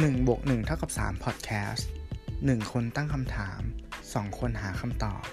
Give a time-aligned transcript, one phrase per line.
[0.00, 1.82] 1บวก1เท่ากับ3 Podcast
[2.26, 3.60] 1 คนตั้งคำถาม
[4.00, 5.24] 2 คนหาคำตอบ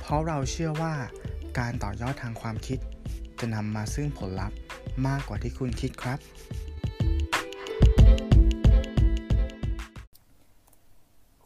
[0.00, 0.94] เพราะเราเชื่อว่า
[1.58, 2.78] การต่อยอดทางความคิด
[3.40, 4.58] จะนำมาซึ่งผลลัพธ์
[5.06, 6.18] มากกว่าที่คุณคิดครับ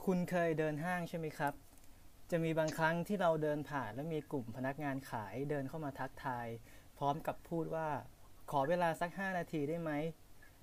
[0.04, 1.54] คุณเคยเดินห้างใช่ไหมครับ
[2.30, 6.46] จะมีบางครั้งที่เราเดินผ่านแล้วมีกลุ่มพนักงานขายเดินเข้ามาทักทาย
[6.98, 7.88] พร้อมกับพูดว่า
[8.50, 9.90] ขอเวลาสัก 5 นาทีได้ไหม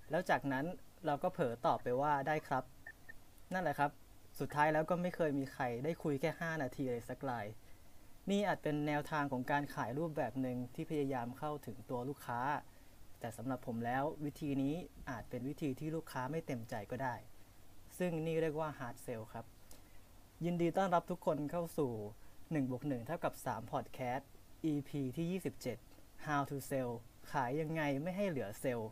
[0.09, 0.67] แล้วจากนั้น
[1.05, 2.63] เราก็เผลอตอบไปว่าได้ครับ
[3.53, 3.91] นั่นแหละครับ
[4.39, 7.45] สุดท้ายแล้วก็ไม่เคยมีใครได้คุยแค่ 5 นาทีเลยสักลาย
[8.30, 12.41] นี่อาจเป็นแนวทางของการขายรูปแบบหนึ่งที่พยายามเข้าถึงตัวลูกค้า
[13.20, 14.75] แต่สำหรับผมแล้ววิธีนี้
[15.09, 17.16] อาจเป็นวิธีที่ลูกค้าไม่เต็มใจก็ได้
[17.97, 19.45] ซึ่งนี่เรียกว่า hard sell ครับ
[20.45, 21.91] ยินดีต้อนรับทุกคนเข้าสู่
[22.44, 24.23] 1บวก1เท่ากับ3 Podcast
[24.72, 25.41] EP ที่
[25.81, 26.89] 27 How to Sell
[27.31, 28.89] ขายยังไงไม่ให้เหลือเซลล์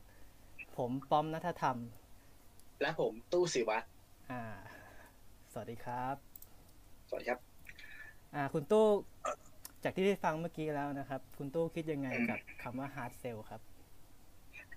[0.75, 1.77] ผมป้อมนัทธรรม
[2.81, 3.85] และผมตู้สิวัตร
[4.31, 4.43] อ่า
[5.51, 6.15] สวัสดีครับ
[7.09, 7.39] สวัสดีครับ
[8.35, 8.87] อ่า คุณตู้
[9.83, 13.61] จากที่ได้ฟังเมื่อกี้แล้วนะครับ คุณตู้คิดยังไงกับคำว่า hard sell ครับ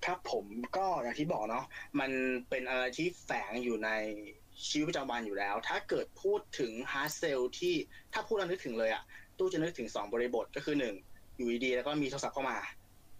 [0.05, 0.46] ครับผม
[0.77, 1.64] ก็อย่างที่บอกเนาะ
[2.00, 2.11] มัน
[2.48, 3.91] เป็นอะไรที่แฝงอยู่ใน
[4.68, 7.74] ชีวิตประจำวันอยู่แล้ว ถ้าเกิดพูดถึง hard sell ที่
[8.12, 9.02] ถ้าพูดแล้วนึกถึงเลยอะ
[9.39, 12.58] ตู้จะนึกถึง 2 บริบทก็คือ1อยู่ดีๆแล้วก็มีโทรศัพท์เข้ามา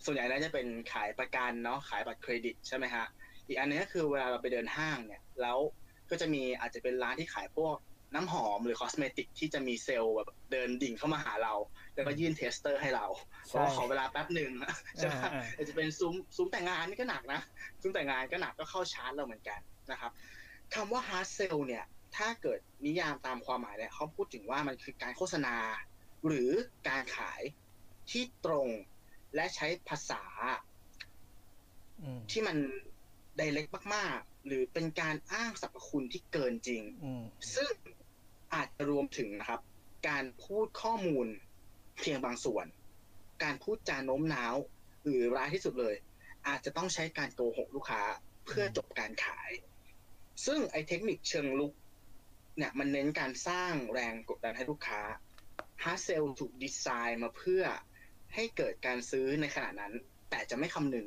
[0.05, 3.07] ส่วนใหญ่น่าจะเป็นขายประกันเนาะขายบัตรเครดิตใช่ไหมฮะ
[3.47, 5.59] อีกอันนึงก็คือเวลาเราไปเดินห้างเนี่ย แล้ว
[6.11, 7.77] ก็จะมีอาจจะเป็นร้านที่ขายพวก
[8.15, 11.55] น้ำหอมหรือ cosmetic ที่จะมีเซลล์แบบเดินดิ่งเข้ามาหาเรา
[11.95, 13.07] แล้วก็ยื่น tester ให้เรา
[13.49, 14.51] ใช่บอกว่าขอเวลาแป๊บหนึ่ง
[14.97, 17.41] ใช่ไหมอ่าอ่าอาจจะเป็นซุ้มซุ้มแต่งงานนี่ก็หนักนะ
[17.81, 19.61] ซุ้มแต่งงานก็หนักก็เข้าชาร์จเราเหมือนกัน
[19.93, 20.11] นะครับ
[20.75, 21.85] คำว่า hard sell เนี่ย
[22.17, 25.57] ถ้าเกิดนิยามตามความหมายเนี่ยเขาพูดถึงว่ามันคือการโฆษณา
[26.27, 26.51] หรือ
[26.89, 27.43] การขาย
[28.11, 28.69] ที่ตรง
[29.35, 30.23] และใช้ภาษา
[32.03, 32.57] อืมที่มัน
[33.37, 37.23] ไดเ c กมากๆ หรือเป็นการอ้างสรรพคุณที่เกินจริงอืม
[37.55, 37.71] ซึ่ง
[38.55, 39.61] อาจจะรวมถึงนะครับ
[40.09, 41.27] การพูดข้อมูล
[42.01, 42.67] เพียงบางส่วน
[43.43, 44.55] การพูดจาโน้มน้าว
[45.05, 45.95] หรือร้ายที่สุดเลย
[46.49, 48.03] อาจจะต้องใช้การโกหกลูกค้า
[48.47, 49.51] เพื่อจบการขาย
[50.47, 51.73] ซึ่งไอเทคนิคเชิงลุก
[52.57, 55.01] เนี่ยมันเน้นการสร้างแรงกดดันให้ลูกค้า
[55.85, 57.63] ฮาร์เซลถูกดีไซน์มาเพื่อ
[58.35, 59.93] ให้เกิดการซื้อในขณะนั้น
[60.31, 61.07] แต่จะไม่คำนึง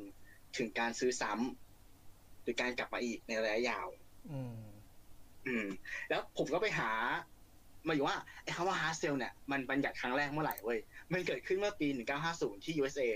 [0.56, 1.40] ถึงการซื้อซ้ำห
[2.48, 3.86] รือการกลับมาอีกในระยะยาว
[4.32, 4.58] อืม
[5.46, 5.66] อืม
[6.08, 6.90] แล้วผมก็ไปหา
[7.88, 10.78] มาอยู่ว่าไอ้คำว่า hard sell เนี่ยมันบัญญัติครั้งแรกเมื่อไหร่เว้ย
[11.12, 11.88] มันเกิดขึ้นเมื่อปี
[12.26, 13.08] 1950 ที่ USA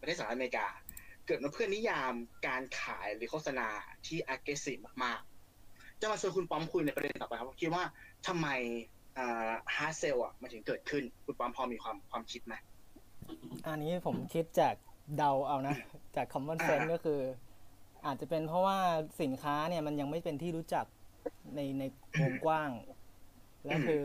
[0.00, 0.66] ประเทศสหรัฐอเมริกา
[1.26, 2.12] เกิดมาเพื่อนิยาม
[2.46, 3.68] การขายหรือโฆษณา
[4.06, 7.84] ที่ aggressive มากๆ จะมาชวนคุณป้อมคุยในประเด็นต่อไปครับคิดว่า
[8.26, 8.48] ทำไม
[9.18, 12.54] อ่า hard sell อะมันถึงเกิดขึ้น คุณป้อมพอมีความความคิดไหม
[13.66, 14.74] อันนี้ผมคิดจาก
[15.16, 15.76] เดาเอานะ
[16.16, 17.20] จาก common sense อ่าก็คือ
[18.06, 18.78] อาจจะเป็นเพราะว่า
[19.22, 20.86] สินค้าเนี่ยมันยังไม่เป็นที่รู้จัก
[21.54, 21.82] ในใน
[22.20, 22.70] วงกว้าง
[23.64, 24.02] และคือ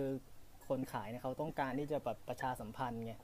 [0.68, 3.16] คนขายเนี่ยเขาต้องการที่จะแบบประชาสัมพันธ์ไง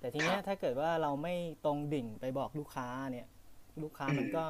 [0.00, 1.34] แต่ทีเนี้ยถ้าเกิดว่าเราไม่
[1.64, 3.26] ตรงดิ่งไปบอกลูกค้าเนี่ย
[3.82, 4.44] ลูกค้ามันก็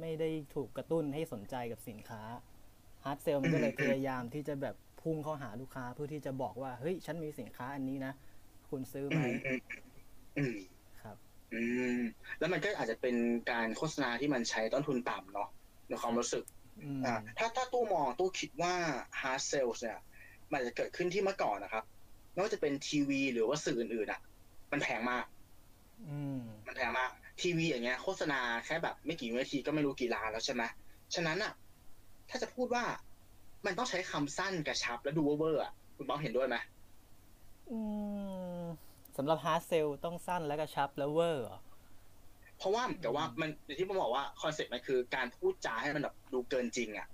[0.00, 2.22] ไม่ได้ถูกกระตุ้นให้สนใจกับสินค้า
[3.04, 8.12] hard sell มันก็เลยพยายามที่จะแบบพุ่งเข้าหาลูกค้าเพื่อที่จะบอกว่าเฮ้ยฉันมีสินค้าอันนี้นะ
[8.70, 9.20] คุณซื้อไหม
[11.52, 11.60] อืมอื
[11.92, 11.94] ม
[12.24, 13.16] ครับอืมแล้วมันก็อาจจะเป็น
[13.50, 15.48] การโฆษณาที่มันใช้ต้นทุนต่ำเนาะ
[15.88, 16.44] ในความรู้สึก
[16.78, 18.74] อืมอ่าถ้าถ้าตู้มองตู้คิดว่า
[19.20, 19.98] hard sell เนี่ย
[20.52, 21.84] มันจะเกิดขึ้นที่เมื่อก่อนนะครับ
[22.32, 24.20] ไม่ว่าจะเป็นทีวีหรือว่าสื่ออื่นๆอะ
[24.72, 25.24] มันแพงมาก
[26.04, 27.10] อืมมันแพงมาก
[27.40, 30.62] ทีวีอย่างเงี้ยโฆษณาแค่แบบไม่กี่วินาทีก็ไม่รู้กี่ล้านแล้วใช่ไหม
[31.14, 31.52] ฉะนั้นอะ
[32.30, 32.84] ถ้าจะพูดว่า
[33.66, 36.56] มันต้องใช้คำสั้นกระชับและดูเวอร์ๆอะคุณป้อมเห็นด้วยไหม
[37.68, 37.78] อื
[38.37, 38.37] ม
[39.20, 41.58] สำหรับ hard sell ต้องสั้นและกระชับแล้วเวอร์เหรอ
[42.58, 47.08] เพราะว่าเหมือนกับว่ามันอย่างที่ผมบอกว่าคอนเซ็ปต์มันคือการพูดจาให้มันแบบดูเกินจริงอะ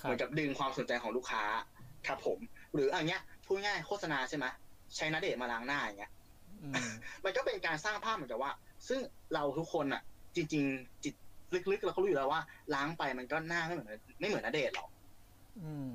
[0.00, 1.42] ครับเหมือนกับดึงความสนใจของลูกค้า
[2.06, 2.38] ครับผม
[2.74, 4.46] หรืออันเนี้ยพูดง่ายๆโฆษณาใช่ไหม
[4.96, 6.12] ใช้ณเดชน์มาล้างหน้าอย่างเงี้ย
[6.62, 6.90] อืม
[7.24, 8.52] มันก็เป็นการสร้างภาพเหมือนกับว่า
[8.88, 9.00] ซึ่ง
[9.34, 10.02] เราทุกคนอะ
[10.36, 11.14] จริง ๆ จิต
[11.70, 12.42] ลึกๆเราก็รู้อยู่แล้วว่า
[12.74, 13.88] ล้างไปมันก็หน้าไม่เหมือน
[14.20, 15.01] ไม่เหมือนณเดชน์หรอกอืม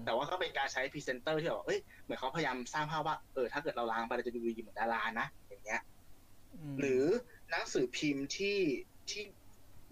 [0.05, 5.81] แต่ว่าก็เป็นการใช้พรีเซนเตอร์ที่แบบเอ้ยเหมือนเขาพยายามสร้างภาพว่าเออถ้าเกิดเราล้างไปเราจะดูดีเหมือนดารานะอย่างเงี้ย
[6.71, 7.05] อืมหรือ
[7.49, 8.57] หนังสือพิมพ์ที่
[9.09, 9.23] ที่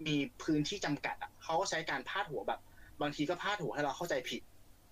[0.06, 2.60] มีพื้นที่จำกัดอะเขาก็ใช้การพาดหัวแบบ
[3.02, 4.42] บางทีก็พาดหัวให้เราเข้าใจผิด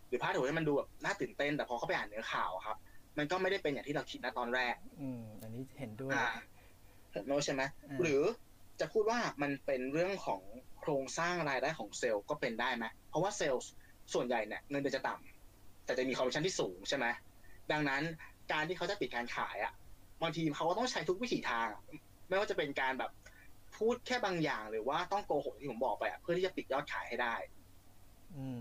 [0.08, 2.76] หรือพาดหัวให้มันดูแบบน่าตื่นเต้น แต่พอเขาไปอ่านเนื้อข่าวอะครับ
[3.18, 6.26] มันก็ไม่ได้เป็นอย่างที่เราคิดนะตอนแรก อืมอันนี้เห็นด้วยอ่า
[7.12, 8.22] เห็นไหมใช่ไหมอ่าหรือ
[8.80, 10.40] จะพูดว่ามันเป็นเรื่องของ
[10.80, 13.64] โครงสร้างรายได้ของเซลล์ก็เป็นได้ไหมเพราะว่าเซลล์
[14.12, 17.06] ส่วนใหญ่เนี่ยเงินเดือนจะต่ำแต่จะมีคอมมิชชั่นที่สูงใช่ไหม
[17.72, 18.02] ดังนั้น
[18.52, 19.72] การที่เขาจะปิดการขายอะ
[20.22, 21.82] บางทีเขาก็ต้องใช้ทุกวิถีทางอะ
[22.28, 23.10] ไม่ว่าจะเป็นการแบบ
[23.76, 27.34] พูดแค่บางอย่างหรือว่าต้องโกหกที่ผมบอกไปอะเพื่อที่จะปิดยอดขายให้ได้
[28.34, 28.46] อื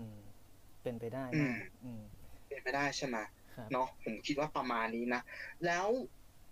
[0.82, 2.02] เป็นไปได้อืมามกอืม
[2.48, 3.16] เป็นไปได้ใช่ไหม
[3.54, 5.22] ครับเนาะผมคิดว่าประมาณนี้นะ
[5.66, 5.86] แล้ว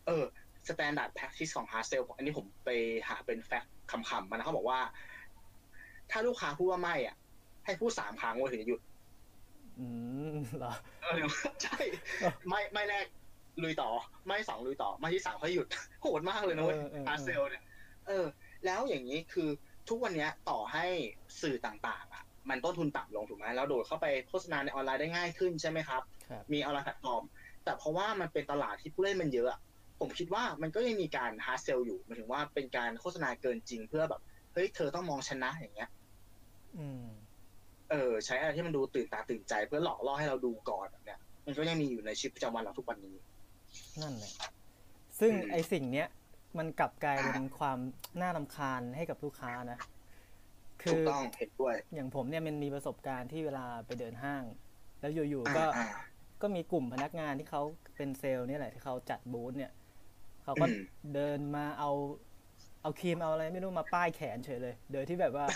[0.07, 0.25] เออ
[0.69, 2.71] standard practice ของ hard sell อันนี้ผมไป
[3.09, 4.81] หาเป็นแฟกต์คำๆมานะเขาบอกว่า
[6.11, 7.17] ถ้าลูกค้าพูดว่าไม่อะ
[7.65, 8.81] ให้พูดสามครั้งว่าถึงจะหยุด
[9.79, 9.87] อื
[10.35, 10.73] มเหรอ
[11.03, 11.27] เออ
[11.63, 11.79] ใช่
[12.49, 13.07] ไม่ไม่แรก
[13.63, 13.91] ลุยต่อ
[14.27, 15.67] ไม่สองลุยต่อ ไม่ที่สามค่อยหยุด
[16.03, 17.63] โหดมากเลยนะเว้ยเออเออเออ hard sell เนี่ย
[18.07, 18.27] เออ
[18.67, 19.49] แล้วอย่างนี้คือ
[19.89, 20.87] ทุกวันเนี้ยต่อให้
[21.43, 27.23] สื่อต่างๆ อะ มันต้นทุนต่ำลงถูกไหมแล้วโดดเข้าไปโฆษณาในออนไลน์ได้ง่ายขึ้นใช่ไหมครับครับมีออนไลน์แพลตฟอร์ม
[27.65, 29.61] แต่เพราะว่ามันเป็นตลาดที่ผู้เล่นมันเยอะอะ
[30.01, 34.21] ผมคิดว่ามันก็ยังมีการ hard sell อยู่หมายถึงว่าเป็นการโฆษณาเกินจริงเพื่อแบบ
[34.53, 35.91] เฮ้ย เธอต้องมองชนะอย่างเงี้ย
[36.79, 37.07] อืม
[37.93, 43.17] เออใช้อะไรที่มันดูตื่นตาตื่นใจเพื่อหลอกล่อให้เราดูก่อนแบบเนี้ยมันก็ยังมีอยู่ในชีวิตประจำวันเราทุกวันนี้
[44.03, 44.33] นั่นแหละ
[45.21, 46.09] ซึ่งอืมไอสิ่งเนี้ย
[46.59, 47.79] มันกลับกลายเป็นความ
[48.21, 49.79] น่ารำคาญให้กับลูกค้านะ
[50.83, 54.45] คืถูกอต้องเห็นด้วย อย่างผมเนี่ยมันมีประสบการณ์ที่เวลาไปเดินห้าง
[55.01, 55.85] แล้วอยู่ๆก็อ่า
[56.43, 57.63] ก็มีกลุ่มพนักงานที่เขา
[57.97, 59.73] เป็นเซลล์เนี่ยแหละที่เขาจัดบูธเนี่ย
[60.45, 60.77] เขาก็อืม
[61.15, 61.91] เดินมาเอา
[62.83, 65.47] เอาครีมเอาอะไรไม่รู้มาป้ายแขนเฉยเลย โดยที่แบบว่า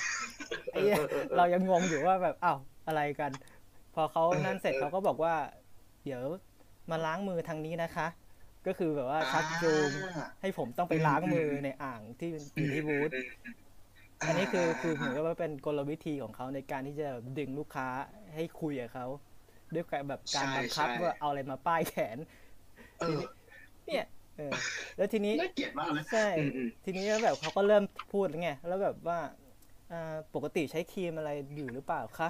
[0.72, 0.98] ไอ้เหี้ย
[1.36, 3.30] เรายังงงอยู่ว่าแบบอ้าวอะไรกัน
[3.94, 5.34] พอเขานั่นเสร็จเขาก็บอกว่า
[6.04, 6.20] เดี๋ยว
[6.90, 8.06] มาล้างมือทางนี้นะคะ
[8.66, 13.26] ก็คือแบบว่าชักจูงอ่าให้ผมต้องไปล้างมือในอ่างที่อยู่ที่บูธอืม
[14.26, 17.08] อันนี้คือคือเหมือนกับว่าเป็นกลวิธีของเขาในการที่จะ
[17.38, 17.88] ดึงลูกค้า
[18.34, 19.06] ให้คุยกับเขา
[19.74, 22.18] ด้วยการแบบการบังคับว่าเอาอะไรมาป้ายแขน
[23.00, 23.20] เออ
[23.86, 24.04] เนี่ย
[24.36, 24.42] เออ
[24.96, 29.18] แล้วทีนี้น่าเกลียดมากเลยใช่อืมอืมทีนี้แล้วแบบเขาก็เริ่มพูดแล้วไงแล้วแบบว่า
[29.88, 29.96] อ่า
[30.32, 32.28] ปกติใช้ครีมอะไรอยู่หรือเปล่าคะ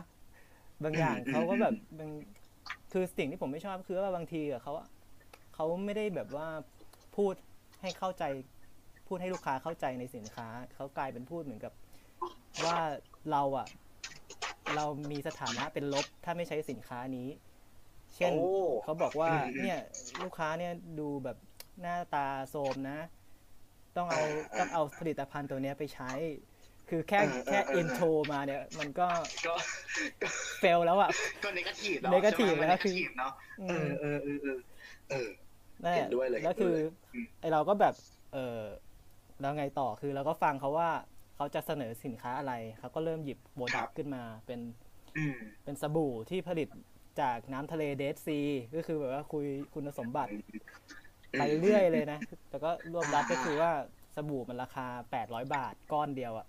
[0.84, 2.10] บางอย่างเขาก็แบบบาง
[2.90, 4.72] คือสิ่งที่ผมไม่ชอบคือว่าบางทีอะเขา
[5.52, 6.46] เขาไม่ได้แบบว่า
[7.12, 7.36] พูด
[7.80, 8.22] ให้เข้าใจ
[9.06, 11.72] พูดให้ลูกค้าเข้าใจในสินค้าเขากลายเป็นพูดเหมือนกับ
[12.66, 12.76] ว่า
[13.28, 13.66] เราอะ
[14.74, 17.28] เรามีสถานะเป็นลบถ้าไม่ใช้สินค้านี้
[18.16, 18.34] เช่นโอ้
[18.80, 19.76] เขาบอกว่าอืมอืมเนี่ย
[20.22, 21.36] ลูกค้าเนี่ยดูแบบ
[21.80, 22.98] หน้าตาโทรมนะ
[23.96, 26.10] ต้องเอาอ่าต้องเอาผลิตภัณฑ์ตัวเนี้ยไปใช้
[26.88, 29.08] คือแค่เออเออแค่เอออินโทรมาเนี่ย มันก็
[29.46, 29.54] ก็
[30.22, 30.28] ก็
[30.58, 31.10] เฟลแล้วอะ
[31.42, 34.58] ก็นกาทีฟเนาะ negative ใช่ไหมแล้วคือ negative เนาะอืเอมอเออเออเออ
[35.10, 35.28] เออ
[35.82, 36.84] นั่นแหเห็ละนด้วยเลยแล้วเห็นด้คืวยอเลย
[37.14, 37.94] อืมไอเราก็แบบ
[38.32, 38.60] เออ
[39.40, 40.90] แล้วไงต่อคือเราก็ฟังเขาว่า
[41.36, 44.60] เขาจะเสนอสินค้าอะไรเขาก็เริ่มหยิบโปรดักต์ขึ้นมาเป็น
[45.16, 46.68] อืมเป็นสบู่ที่ผลิต
[47.20, 48.38] จากน้ำทะเลเดดซี
[48.76, 49.44] ก็คือแบบว่าคุย
[49.74, 50.32] คุณสมบัติ
[51.30, 52.18] ไปเรื่อยเลยนะ
[52.48, 53.72] แต่ก็รวบรัดก็คือว่า
[54.14, 54.86] สบู่มันราคา
[55.20, 56.46] 800บาทก้อนเดียวอะ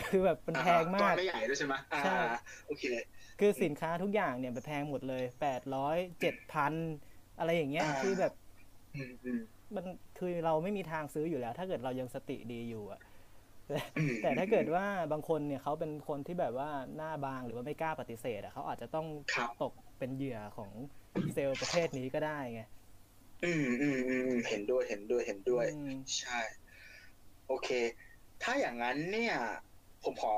[0.00, 2.16] คือแบบมันแพงก้มาอกนไม่ใหญ่ด้วยใช่ไหมอ่าใช่
[2.66, 2.84] โอเค
[3.40, 5.24] คือสินค้าทุกอย่างเนี่ยมันแพงหมดเลย
[5.72, 6.72] 800 7,000
[7.38, 8.32] อะไรอย่างเงี้ยอ่าคือแบบ
[8.96, 9.40] อืมอืม
[9.76, 9.84] มัน
[10.18, 13.00] คือเราไม่มีทางซื้ออยู่แล้ว ถ้าเกิดเรายังสติดีอยู่อะ
[13.68, 20.70] แต่อืมแต่ถ้าเกิดว่าบางคนเนี่ยเขาเป็นคนที่แบบว่าหน้าบางหรือว่าไม่กล้าปฏิเสธอะเขาอาจจะต้องครับตกเป็นเหยื่อของ
[21.32, 22.62] เซลล์ประเภทนี้ก็ได้ไง
[23.44, 26.40] อืมอืมอืมอืมเห็นด้วยเห็นด้วยเห็นด้วย อืม ใช่
[27.48, 27.68] โอเค
[28.42, 29.36] ถ้าอย่างนั้นเนี่ย
[30.04, 30.34] ผมขอ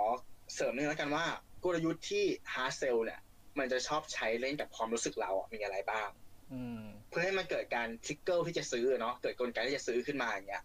[0.54, 1.24] เสริมนิดนึงแล้วกันว่า
[1.64, 3.20] กลยุทธ์ที่ hard sell เนี่ย
[3.58, 6.08] มันจะชอบใช้เล่นกับความรู้สึกเราอะมีอะไรบ้าง
[6.52, 10.62] อืม เพื่อให้มันเกิดการทริกเกอร์ที่จะซื้อเนาะเกิดกลไกที่จะซื้อขึ้นมาอย่างเงี้ย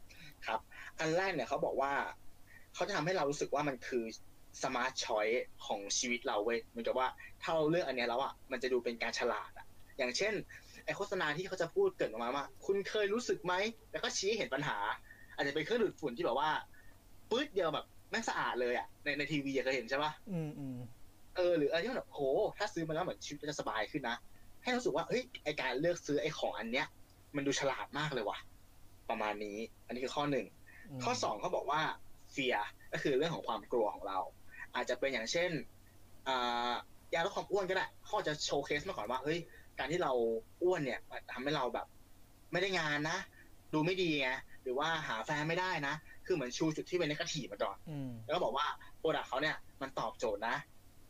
[0.47, 0.59] ครับ
[0.99, 1.93] อันแรกเนี่ยเขาบอกว่า
[2.73, 4.03] เขาจะทำให้เรารู้สึกว่ามันคือ
[4.63, 5.27] สมาร์ทชอย
[5.65, 7.07] ของชีวิตเราเว้ยเหมือนกับว่า
[7.41, 9.65] ถ้าเราเลือกอันเนี้ยแล้วอะมันจะดูเป็นการฉลาดอะ
[9.97, 10.33] อย่างเช่น
[10.85, 13.53] ไอโฆษณาที่เขาจะพูดเกิดออกมาว่า คุณเคยรู้สึกไหม
[13.91, 14.77] แล้วก็ชี้ให้เห็นปัญหา
[15.35, 16.49] อาจจะเป็นเครื่องดูดฝุ่นที่แบบว่า
[17.29, 20.77] ปื๊ดเดียวแบบแม่งสะอาดเลยอะในในทีวีอะเคยเห็นใช่ปะอืมอืม
[21.35, 22.19] เออหรืออะไรที่มันแบบโห
[22.57, 24.17] ถ้าซื้อมาแล้วเหมือนชีวิตมันจะสบายขึ้นนะ
[24.63, 26.87] ให้รู้สึกว่าเฮ้ยไอการเลือกซื้อไอของอันเนี้ย
[27.35, 28.37] มันดูฉลาดมากเลยว่ะ
[29.09, 30.45] ประมาณนี้ อันนี้คือข้อหนึ่ง
[30.97, 31.81] มข้อสองเขาบอกว่า
[32.31, 32.55] เฟีย
[32.93, 34.19] ก็คือเรื่องของความกลัวของเรา
[34.75, 35.51] อาจจะเป็นอย่างเช่น
[36.27, 36.71] อ่า
[37.13, 39.39] ยาลดความอ้วนก็ได้เขาอาจจะโชว์เคสมาก่อนว่าเฮ้ย
[39.79, 40.13] การที่เรา
[40.63, 41.87] อ้วนเนี่ยมันทำให้เราแบบ
[42.51, 43.17] ไม่ได้งานนะ
[43.73, 44.29] ดูไม่ดีไง
[44.63, 45.93] หรือว่าหาแฟนไม่ได้นะ
[46.25, 48.65] คือเหมือนชูจุดที่เป็นนกาทีฟมาก่อน อืม แล้วก็บอกว่า
[48.99, 50.55] โปรดักเขาเนี่ยมันตอบโจทย์นะ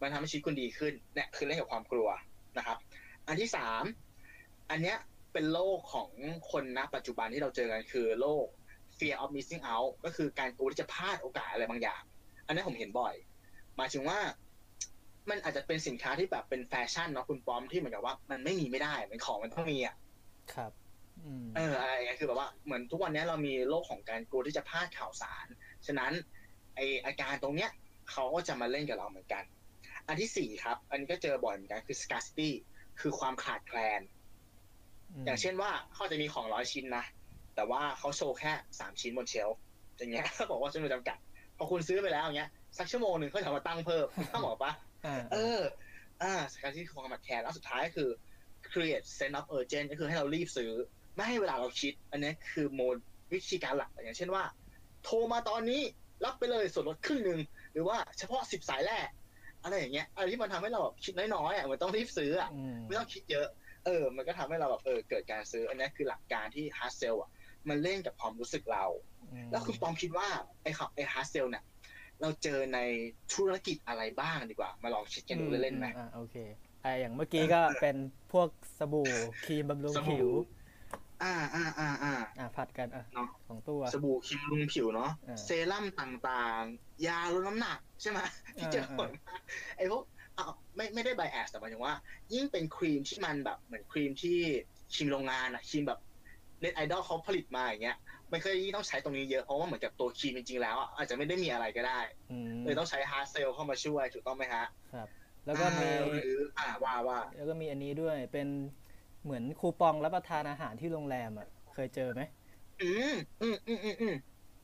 [0.02, 2.10] มันทำให้ชีวิตคุณดีขึ้นเนี่ยคือเรื่องเกี่ยวกับความกลัว
[2.58, 2.78] นะครับ
[3.28, 3.84] อันที่สาม
[4.70, 4.98] อันเนี้ย
[5.34, 6.10] เป็นโลกของ
[6.52, 8.46] คนณปัจจุบันที่เราเจอกันคือโลก
[8.98, 12.02] fear of missing out ก็คือการกลัวที่จะพลาดโอกาสอะไรบางอย่าง
[12.46, 13.14] อันนี้ผมเห็นบ่อย
[13.78, 14.20] หมายถึงว่า
[15.30, 19.96] มันอาจจะเป็นสินค้าที่แบบเป็นแฟชั่นเนาะคุณป้อมที่เหมือนกับว่า มันไม่มีไม่ได้มันของมันต้องมีอะ
[20.54, 20.72] ครับ
[21.26, 25.46] อืมเอออะไรอย่างเงี้ยคือแบบว่าเหมือนทุกวันนี้เรามีโลกของการกลัวที่จะพลาดข่าวสาร
[25.86, 26.12] ฉะนั้น
[26.76, 27.72] ไออาการตรงเนี้ย
[28.12, 29.44] เขาก็จะมาเล่นกับเราเหมือนกัน
[30.08, 32.50] อันที่สี่ครับ อันนี้ก็เจอบ่อยเหมือนกันคือ scarcity
[33.00, 34.02] คือความขาดแคลน
[35.26, 37.06] อย่างเช่นว่าเขาจะมีของร้อยชิ้นนะ
[37.56, 39.62] แต่ว่าเขาโชว์แค่สามชิ้นบนเชลฟ์
[39.98, 41.18] อย่างเงี้ยเขาบอกว่าจำนวนจำกัด
[41.58, 44.93] พอคุณซื้อไปแล้วอย่างเงี้ยสักชั่วโมงหนึ่งเขาจะเอามาตั้งเพิ่มต้องบอกปะอ่า
[45.32, 45.62] เออ
[46.22, 48.10] อ่าการที่ความขาดแคลนแล้วสุดท้ายก็คือ
[48.72, 50.72] create sense of urgent ก็คือให้เรารีบซื้อ
[51.16, 52.96] ไม่ให้เวลาเราคิด อันนี้คือโมด
[53.34, 54.44] วิธีการหลักอย่างเช่นว่า
[55.04, 55.82] โทรมาตอนนี้
[56.26, 57.40] รับไปเลยส่วนลดครึ่งหนึ่ง
[57.74, 59.08] หรือว่าเฉพาะสิบสายแรก
[59.64, 63.48] อะไรอย่างเงี้ยอะไรที่มันทำให้เราแบบคิดน้อยๆอะมันต้องรีบซื้ออะอืมไม่ต้องคิดเยอะ
[63.86, 67.30] เออ มันก็ทำให้เราแบบเออเกิดการซื้อ อันนี้คือหลักการที่ hard sell อะ
[67.70, 68.86] มันเล่นกับความรู้สึกเรา
[69.22, 70.28] อืมแล้วคุณปอมคิดว่า
[70.64, 71.64] ไอ้ขับไอ้ hard sell เนี่ย
[72.24, 72.80] เราเจอใน
[73.34, 76.36] ธุรกิจอะไรบ้างดีกว่า มาลองคิดกันดูเล่นๆไหมอือ่าโอเค
[76.84, 77.96] อ่าอย่างเมื่อกี้ก็เป็น
[78.32, 78.48] พวก
[78.80, 79.10] สบู่
[79.46, 80.30] ครีมบำรุงสบู่ผิว
[81.24, 88.20] อ่าอ่าอ่าอ่าอ่าผัดกันอะเนาะสองตัวสบู่ครีมบำรุงผิวเนาะอ่าเซรั่มต่างๆ ยาลดน้ำหนักใช่ไหม
[88.58, 89.42] ที่เจออ่าบ่อยมาก
[89.78, 90.04] ไอ้พวก
[90.36, 91.94] เอาไม่ไม่ได้ bias แต่หมายถึงว่า
[92.34, 94.40] ยิ่งเป็นครีมที่มันแบบเหมือนครีมที่
[94.94, 96.00] ครีมโรงงานอะครีมแบบ
[96.64, 97.98] เน็ตไอดอลเขาผลิตมาอย่างเงี้ย
[98.32, 105.10] มันก็ยิ่งต้องใช้ตรงนี้เยอะเพราะว่าเหมือนกับตัวครีมจริงๆแล้วอะอาจจะไม่ได้มีอะไรก็ได้อืมเลยต้องใช้ hard sell เข้ามาช่วยถูกต้องไหมฮะครับ
[105.46, 108.48] แล้วก็มีอ่าหรืออ่าว่าว่าแล้วก็มีอันนี้ด้วยเป็น
[109.24, 112.22] เหมือนคูปองรับประทานอาหารที่โรงแรมอะเคยเจอไหม
[112.80, 114.14] อืมอืมอืมอืมอืม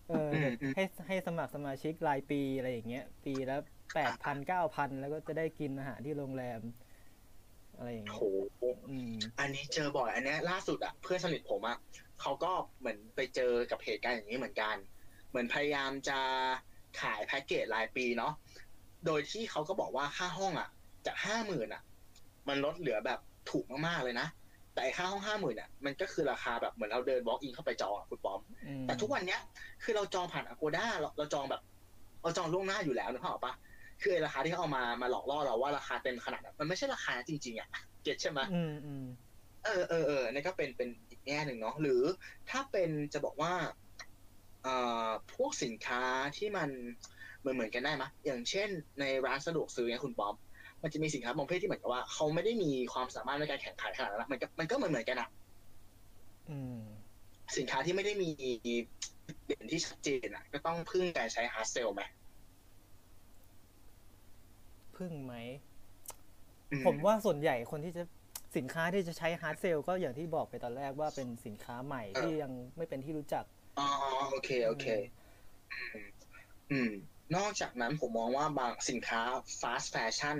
[0.06, 3.54] เอออืมอืมให้ให้สมัครสมาชิกรายปีอะไรอย่างเงี้ย ปีละ
[3.94, 6.60] แปดพันเก้าพันแล้วก็จะได้กินอาหารที่โรงแรม
[7.80, 11.78] อะไรอย่างเงี้โหยอืมอันนี้เจอบ่อยอันเนี้ยล่าสุดอะเพื่อนสนิทผมอะ
[12.22, 14.76] เขาก็เหมือนไปเจอกับเหตุการณ์อย่างนี้เหมือนกัน
[15.30, 16.20] เหมือนพยายามจะ
[17.02, 18.34] ขายแพ็กเกจรายปีเนาะ
[19.06, 20.70] โดยที่เขาก็บอกว่าค่าห้องอะ
[21.06, 21.82] จากห้าหมื่นอะ
[22.48, 23.20] มันลดเหลือแบบ
[23.52, 24.28] ถูกมากๆเลยนะ
[24.74, 29.40] แต่ไอ้ค่าห้องห้าหมื่นอะมันก็คือราคาแบบเหมือนเราเดิน walk in เข้าไปจองอะคุณปอมอืมแต่ทุกวันเนี้ย
[29.84, 31.62] คือเราจองผ่าน Agoda เราเราจองแบบ
[32.24, 33.54] เราจองล่วงหน้าอยู่แล้วนึกภาพออกปะ
[34.02, 37.70] คือไอ้ราคาที่เขาเอามามาหลอกล่อเราว่าราคาเต็มขนาดนั้นมันไม่ใช่ราคาจริงๆอะ
[38.04, 39.06] เก็ตใช่ไหมอืมอืม
[39.66, 42.02] เออเออเออนี่ก็เป็นเป็นอีกแง่หนึ่งเนาะหรือ
[42.50, 43.54] ถ้าเป็นจะบอกว่า
[44.64, 44.76] เอ่
[45.06, 46.04] อพวกสินค้า
[46.38, 46.70] ที่มัน
[47.40, 50.36] เหมือนเหมือนกันได้ไหมยอย่างเช่น ในร้านสะดวกซื้อเนี่ยคุณป๊อม
[50.84, 55.30] มันจะมีสินค้าบางประเภทที่เหมือนกับว่าเขาไม่ได้มีความสามารถในการแข่งขันขนาดนั้นนะมันก็มันก็เหมือนเหมือนกันอะ
[56.50, 56.80] อืม
[57.58, 58.30] สินค้าที่ไม่ได้มี
[59.46, 62.02] เด่นที่ชัดเจนอะก็ต้องพึ่งการใช้ฮาร์ดเซลไหม
[65.00, 65.36] พึ่งไหม
[66.72, 68.04] อืผมว่าส่วนใหญ่คนที่จะ
[68.58, 73.44] สินค้าที่จะใช้ hard sell ก็อย่างที่บอกไปตอนแรกว่าเป็นสินค้าใหม่ที่ยังไม่เป็นที่รู้จัก
[73.80, 73.88] อ๋อ
[74.32, 74.88] โอเคโอเค
[75.74, 76.08] อืม
[76.72, 76.92] อืม
[77.36, 79.22] นอกจากนั้นผมมองว่าบางสินค้า
[79.62, 80.38] fast fashion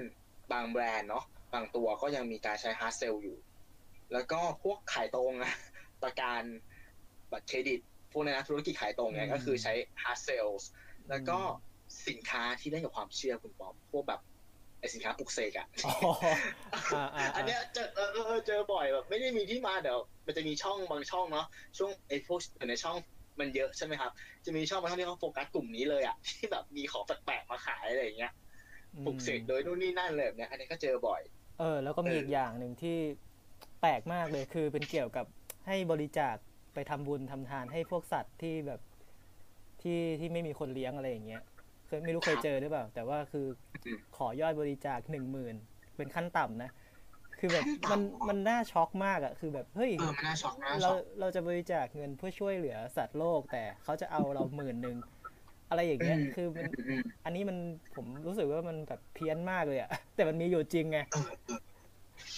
[0.52, 3.38] บางแบรนด์เนาะบางตัวก็ยังมีการใช้ hard sell อยู่
[4.14, 5.54] แล้วก็พวกขายตรงอะ
[6.04, 6.42] ประกัน
[7.32, 7.80] บัตรเครดิต
[8.12, 9.74] พวกนี้นะธุรกิจขายตรงเนี่ยอืมก็คือใช้
[10.04, 10.48] hard sell
[11.10, 11.38] แล้วก็
[12.08, 14.22] สินค้าที่เล่นกับความเชื่อคุณปอมพวกแบบ
[14.80, 15.94] ไอสินค้าปลุกเสกอะอ๋อ
[16.94, 21.46] อ่าอ่าอันเนี้ยเจอเออเออเออเจอบ่อยแบบไม่ได้มีที่มาเดี๋ยวมันจะมีช่องบางช่องเนาะ
[21.78, 22.96] ช่วงไอ้พวกในช่อง
[23.40, 24.12] มันเยอะใช่ไหมครับ
[24.46, 28.34] จะมีช่องบางช่องที่เขาโฟกัสกลุ่มนี้เลยอะที่แบบมีของแปลกๆมาขายอะไรอย่างเงี้ย
[29.06, 31.22] ปลุกเสกโดยนู่นนี่นั่นเลยแบบเนี้ยอันนี้ก็เจอบ่อย
[31.60, 32.98] เออ แล้วก็มีเอออีอีกอย่างหนึ่งที่
[33.82, 35.26] แปลกมากเลยคือเป็นเกี่ยวกับ
[35.68, 36.36] ให้บริจาค
[36.74, 38.82] ไปทำบุญทำทานให้พวกสัตว์ที่แบบ
[39.82, 41.42] ที่ที่ไม่มีคนเลี้ยงอะไรอย่างเงี้ย
[41.90, 43.42] เคยไม่รู้เคยเจอหรือเปล่า แต่ว่าคือ
[44.12, 45.56] ขอยอดบริจาคหนึ่งหมื่น
[45.96, 46.68] เป็นขั้นต่ำนะ
[47.38, 54.98] คือแบบมันมันน่าช็อกมากอะคือแบบเฮ้ยเออมันน่าช็อกน่าเราช็อกเราจะบริจาคเงินเพื่อช่วยเหลือสัตว์โลก แต่เขาจะเอาเราหมื่นหนึ่ง
[55.68, 57.58] อะไรอย่างเงี้ยคือมันอืมอืมอันนี้มัน
[57.92, 60.98] ผมรู้สึกว่ามันแบบเพี้ยนมากเลยอะแต่มันมีอยู่จริงไง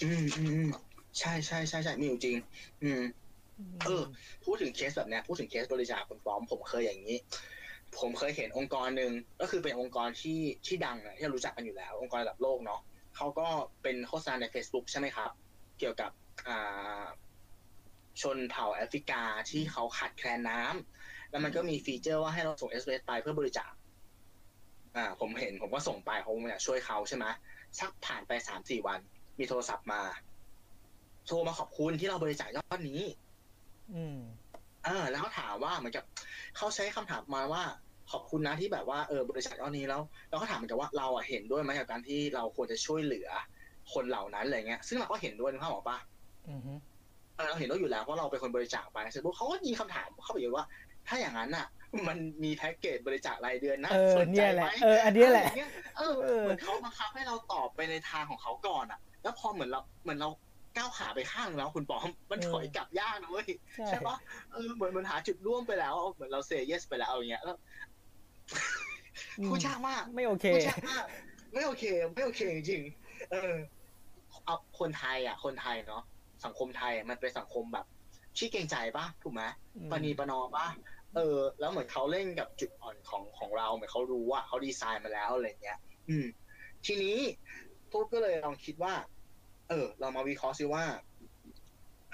[0.02, 0.68] อืมอืมอืม
[1.18, 2.36] ใช่ใช่ใช่ใช่มีอยู่จริง
[2.82, 3.00] อืม
[3.84, 4.02] เออ
[4.44, 7.16] พูดถึงเคสแบบเนี้ยพูดถึงเคสบริจาคคนฟ้อมผมเคยอย่างนี้
[7.98, 12.80] ผมเคยเห็นองค์กรหนึ่งก็คือเป็นองค์กรที่ที่ดังนะที่รู้จักกันอยู่แล้ว องค์กรระดับโลกเนาะ
[13.16, 13.48] เขาก็
[13.82, 15.30] เป็นโฆษณาใน Facebook ใช่ไหมครับ
[15.78, 16.10] เกี่ยวกับ
[18.22, 23.72] ชนเผ่าแอฟริกาที่เขาขาดแคลนน้ำแล้วมันก็มีฟีเจอร์ว่าให้เราส่ง s อ s ไปเพื่อบริจาค
[24.96, 27.26] อ่า ผมเห็นผมก็ส่งไปผมอยากช่วยเขาใช่ไหม
[27.78, 29.00] สักผ่านไปสามสี่วัน
[29.38, 30.02] มีโทรศัพท์มา
[31.26, 33.02] โทรมาขอบคุณที่เราบริจาคยอดนี้
[33.94, 34.18] อืม
[34.84, 36.04] เออแล้วเขาถามว่าเหมือนกับ
[36.56, 37.62] เขาใช้คำถามมาว่า
[38.12, 43.28] ขอบคุณนะที่แบบว่าเออบริษัทยอดนี้แล้วแล้วก็ถามเหมือนกับว่าเราอะเห็นด้วยไหมกับการที่เราควรจะช่วยเหลือ
[43.92, 45.98] คนเหล่านั้นอะไรเงี้ย ซึ่งเราก็เห็นด้วยนะครับหมอปะ
[46.48, 46.74] อือฮึ
[47.36, 50.66] เออเราเห็นด้วยอยู่แล้วเพราะเราเป็นคนบริจาคไปเสร็จปุ๊บเขาก็ยิงคำถามเข้าไปอีกว่า
[51.08, 51.66] ถ้าอย่างนั้นอะ
[52.08, 60.28] มันมีแพ็กเกจบริจาครายเดือนนะเออสนใจเนี่ยแหไหมละเอออันเนี้ยแหละอะไรเงี้ยเออเออเหมือนเขาบังคับให้เราตอบไปในทางของเขาก่อนอะ แล้วพอเหมือนเราเหมือนเรา
[60.76, 64.16] ก้าวขาไปข้างแล้วคุณปอมมันถอยกลับยากนะเว้ยใช่ใช่ปะ
[64.52, 67.56] เออเหมือนมันหาจุดร่วมไปแล้วเหมือนเราเซย์เยสไปแล้วอย่างเงี้ยแล้ว
[69.38, 71.04] อืมพูดยากมากไม่โอเคพูดยากมาก
[71.52, 73.54] ไม่โอเค ไม่โอเคจริงๆเออ
[74.44, 76.02] เอาคนไทยอะ คนไทยเนาะ
[76.44, 77.86] สังคมไทยอะมันเป็นสังคมแบบ
[78.36, 79.42] ขี้เกรงใจปะถูกไหม
[79.76, 80.66] อืมปณีประนอมปะ
[81.14, 86.26] เออ แล้วเหมือนเขาเล่นกับจุดอ่อนของของเราเหมือนเขารู้ว่าเขาดีไซน์มาแล้วอะไรเงี้ย อืม
[86.86, 87.18] ทีนี้
[87.92, 88.94] ตุ๊กก็เลยลองคิดว่า
[89.68, 90.84] เออ เรามาวิเคราะห์ซิว่า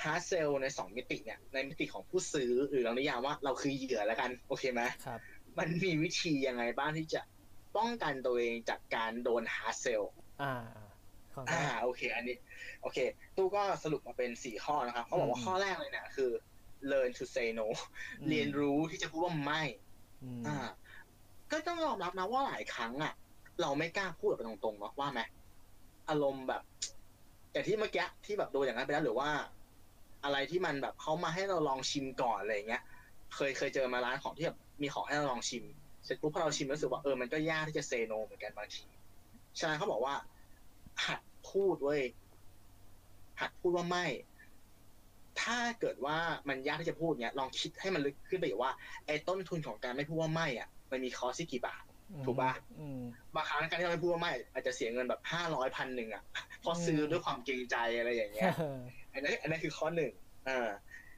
[0.05, 5.21] hard sell ในสองมิติเนี่ย ในมิติของผู้ซื้อหรือเรานิยามว่าเราคือเหยื่อแล้วกัน โอเคไหมครับ
[5.59, 7.21] มันมีวิธียังไงบ้างที่จะ
[7.77, 10.03] ป้องกันตัวเองจากการโดน hard sell
[10.43, 10.55] อ่า
[11.35, 12.37] ของอ่าโอเค อันนี้
[12.83, 12.99] โอเค
[13.37, 16.31] ตู้ก็สรุปมาเป็นสี่ข้อนะครับเขาบอกว่าอืมข้อแรกเลยเนี่ยคือ
[16.91, 17.67] learn to say no
[18.29, 19.63] เรียนรู้ที่จะพูดว่าไม่
[20.25, 20.57] อืมอ่า
[21.51, 23.15] ก็ต้องยอมรับนะว่าหลายครั้งอะ
[23.61, 25.21] เราไม่กล้าพูดไปตรงๆเนาะว่าไหม
[26.09, 26.63] อารมณ์แบบ
[27.59, 29.31] อย่างที่เมื่อกี้ที่แบบโดนอย่างนั้นไปแล้วหรือว่า
[30.25, 32.83] อะไรที่มันแบบเขามาให้เราลองชิมก่อนอะไรเงี้ย
[33.35, 35.65] เคยเคยเจอมาร้านของที่แบบมีของให้เราลองชิม
[36.05, 38.85] เสร็จปุ๊บพอเราชิมรู้สึกว่าเออมันก็ยากที่จะเซโนเหมือนกันบางที
[39.59, 40.15] ฉะนั้นเขาบอกว่า
[41.07, 42.03] หัดพูดเว้ย
[43.41, 44.07] หัดพูดว่าไม่
[45.43, 48.71] ถ้าเกิดว่ามันยากที่จะพูดเนี้ย ลองคิดให้มันลึกขึ้นไปอีกว่า
[49.07, 51.88] ไอ้ต้นทุนของการไม่พูดว่าไม่อะ มันมีคอสที่กี่บาท
[52.25, 52.99] ถูกปะอืม
[53.35, 56.23] บางครั้งการที่เราไม่พูดว่าไม่ อาจจะเสียเงินแบบห้าร้อยพันหนึ่งอะ
[56.61, 58.53] เพราะซื้อด้วยความเกรงใจอะไรอย่างเงี้ย
[59.13, 60.13] อันนี้นอันนี้นคือข้อหนึ่ง
[60.49, 60.69] อ่า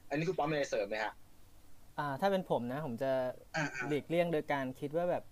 [0.09, 1.13] อันนี้คุณป้อมมีอะไรเสริมไหมฮะ
[1.97, 3.07] อ่า ถ้าเป็นผมนะ ผมจะ
[3.55, 5.23] อ่าหลีกเลี่ยงโดยการคิดว่าแบบ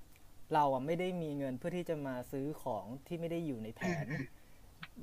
[0.50, 4.08] เราอะไม่ได้มีเงินเพื่อที่จะมาซื้อของที่ไม่ได้อยู่ในแผน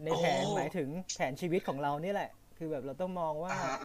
[0.03, 3.75] ในแผนโอ้หมายถึงแผนชีวิตของเรานี่แหละ คือแบบเราต้องมองว่าอ่าฮะ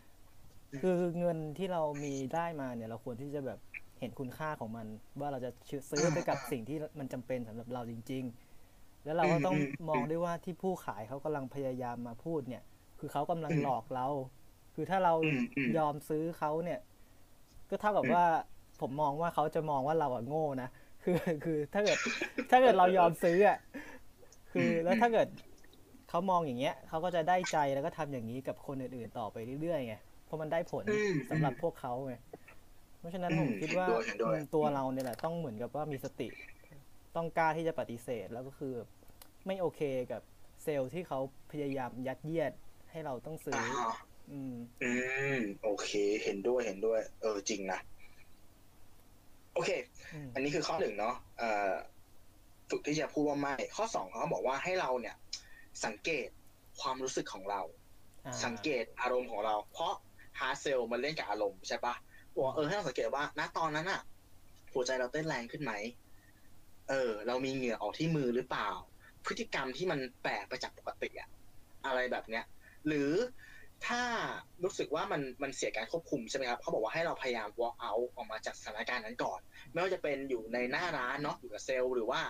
[0.77, 3.59] คือเงินที่เรามีได้มาเนี่ย เราควรที่จะแบบ
[4.01, 4.87] เห็นคุณค่าของมัน
[5.21, 5.51] ว่าเราจะ
[5.91, 8.25] ซื้อไปกับสิ่งที่มันจำเป็นสำหรับเราจริง
[8.65, 9.57] ๆ แล้วเราก็ต้อง
[9.91, 12.63] มองด้วยว่าที่ผู้ขายเขากำลังพยายามมาพูดเนี่ย
[12.99, 14.07] คือเขากำลังหลอกเรา
[14.75, 16.81] คือถ้าเราอืมอืมยอมซื้อเขาเนี่ย
[17.71, 18.25] ก็เท่ากับว่า
[18.81, 20.69] ผมมองว่าเขาจะมองว่าเราอะโง่นะ
[21.05, 21.99] คือคือถ้าเกิด
[22.51, 23.59] ถ้าเกิดเรายอมซื้ออะ
[24.53, 25.29] คือแล้วถ้าเกิด
[26.09, 32.15] เขามองอย่างเงี้ยเขาก็จะได้ใจแล้วก็ทำอย่างนี้กับคนอื่นๆต่อไปเรื่อยๆไงเพราะมันได้ผลอืมสำหรับพวกเขาไง
[33.01, 36.29] เพราะฉะนั้นอืมผมคิดว่าเห็นด้วยเห็นด้วยอืมตัวเราเนี่ยแหละต้องเหมือนกับว่ามีสติ
[37.17, 38.75] ต้องกล้าที่จะปฏิเสธแล้วก็คือ
[39.47, 39.81] ไม่โอเค
[40.13, 40.23] กับ
[40.63, 41.19] เซลล์ที่เขา
[41.53, 42.53] พยายามยัดเยียด
[42.91, 44.93] ให้เราต้องซื้ออ่าออืม อื
[45.37, 45.91] ม โอเค
[46.25, 47.81] เห็นด้วยเห็นด้วย เออจริงนะ
[49.55, 49.71] โอเค
[50.15, 51.73] อืมอันนี้คือข้อหนึ่งเนาะเอ่อ
[52.71, 55.17] ฝึกที่จะพูดว่าไม่ ข้อสองเขาบอกว่าให้เราเนี่ย
[55.85, 56.29] สังเกต
[56.81, 57.61] ความรู้สึกของเรา
[58.27, 59.93] อ่าสังเกตอารมณ์ของเรา เพราะ
[60.41, 61.95] ฮาร์เซลมันเล่นกับอารมณ์ใช่ปะ
[62.35, 64.01] บอกว่าเออให้เราสังเกตว่า ณตอนนั้นอะ
[64.75, 65.73] หัวใจเราเต้นแรงขึ้นไหม
[66.89, 68.69] เออ เรามีเหงื่อออกที่มือหรือเปล่า
[69.27, 71.29] พฤติกรรมที่มันแปลกไปจากปกติอะ
[71.87, 72.45] อะไรแบบเนี้ย
[72.87, 73.13] หรือ
[73.87, 74.03] ถ้า
[74.65, 79.41] รู้สึกว่ามันมันเสียการควบคุมใช่ไหมครับเขาบอกว่าให้เราพยายาม walk out ออกมาจากสถานการณ์นั้นก่อน
[79.73, 82.21] ไม่ว่าจะเป็นอยู่ในหน้าร้านเนาะอยู่กับเซลล์หรือว่า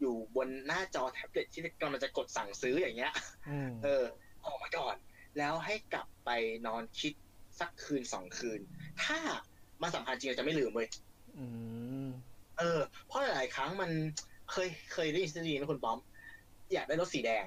[0.00, 3.12] อยู่บนหน้าจอแท็บเล็ตที่กำลังจะกดสั่งซื้ออย่างเงี้ย
[3.48, 4.04] อืมเออ
[4.44, 4.96] ออกมาก่อน
[5.38, 6.30] แล้วให้กลับไป
[6.66, 7.12] นอนคิด
[7.60, 8.60] สักคืนสองคืน
[9.04, 9.18] ถ้า
[9.82, 10.88] มันสำคัญจริงเราจะไม่ลืมเว้ย
[11.38, 11.46] อื
[12.06, 12.08] ม
[12.58, 13.90] เออ เพราะหลายๆครั้งมัน
[14.52, 15.98] เคยเคยได้ยินทฤษฎีนะคุณป้อม
[16.72, 17.44] อยากได้รถสีแดง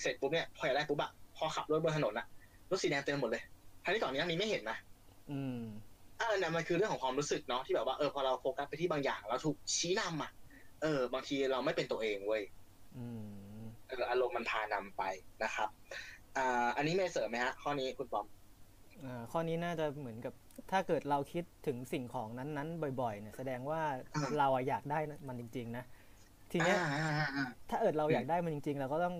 [0.00, 2.26] เสร็จปุ๊บเนี่ยพออยากได้ปุ๊บอะพอขับรถบนถนนอะ
[2.70, 3.42] รถสีแดงเต็มหมดเลย
[3.84, 4.76] ทั้งที่ก่อนนี้มีไม่เห็นนะ
[5.30, 5.60] อืม
[6.18, 10.30] เออเนี่ยมันคือเรื่องของความรู้สึกเนาะที่แบบว่าเออพอเราโฟกัสไปที่บางอย่างเราถูกชี้นำอะ
[10.82, 12.42] เออ บางทีเราไม่เป็นตัวเองเว้ย
[12.96, 13.04] อื
[13.60, 15.02] มเอออารมณ์มันพานำไป
[15.44, 15.68] นะครับ
[16.36, 18.39] อ่า อันนี้ไม่เสริมไหมฮะ ข้อนี้คุณปอมอ่า
[19.32, 20.34] ข้อนี้น่าจะเหมือนกับ
[20.70, 23.82] ถ้าเกิดเราคิดถึงสิ่งของนั้นๆ บ่อย ๆ เนี่ยแสดงว่า
[24.14, 25.84] อ่าเราอะอยากได้มันจริง ๆ นะ
[26.52, 29.16] ทีเนี้ยอ่าอ่าอ่าอ่าถ้าเกิดเราอยากได้มันจริง ๆ เราก็ต้อง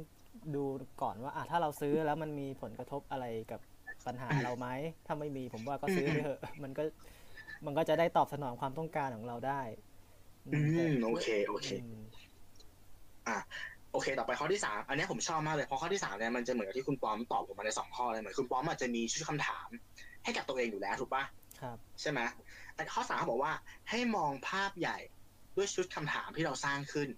[0.57, 0.65] ดู
[1.03, 3.61] ก่อนว่าอะถ้าเราซื้อแล้วมันมีผลกระทบอะไรกับ
[4.07, 4.67] ปัญหาเราไหม
[5.07, 6.83] ถ้าไม่มีผมว่าก็ซื้อไปเถอะมันก็
[7.67, 9.63] มันก็จะได้ตอบสนองความต้องการของเราได้
[10.47, 11.97] อืแต่มโอเคโอเคอืม
[13.93, 19.69] โอเค ต่อไปข้อที่สามอันนี้ผมชอบมากเลยเพราะข้อที่สามเนี่ยมันจะเหมือนกับที่คุณปอมตอบผมมาในสองข้อเลยเหมือนคุณปอมอาจจะมีชุดคำถาม
[20.25, 21.25] ให้กับตัวเองอยู่แล้วถูกปะ
[21.61, 22.21] ครับ ใช่ไหม
[22.75, 23.53] แต่ข้อสามเขาบอกว่า
[23.91, 24.99] ให้มองภาพใหญ่
[25.57, 27.09] ด้วยชุดคำถามที่เราสร้างขึ้น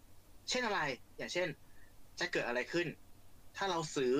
[0.50, 0.80] เช่นอะไร
[1.18, 1.48] อย่างเช่น
[2.20, 2.86] จะเกิดอะไรขึ้น
[3.56, 4.14] ถ้าเราซื้อ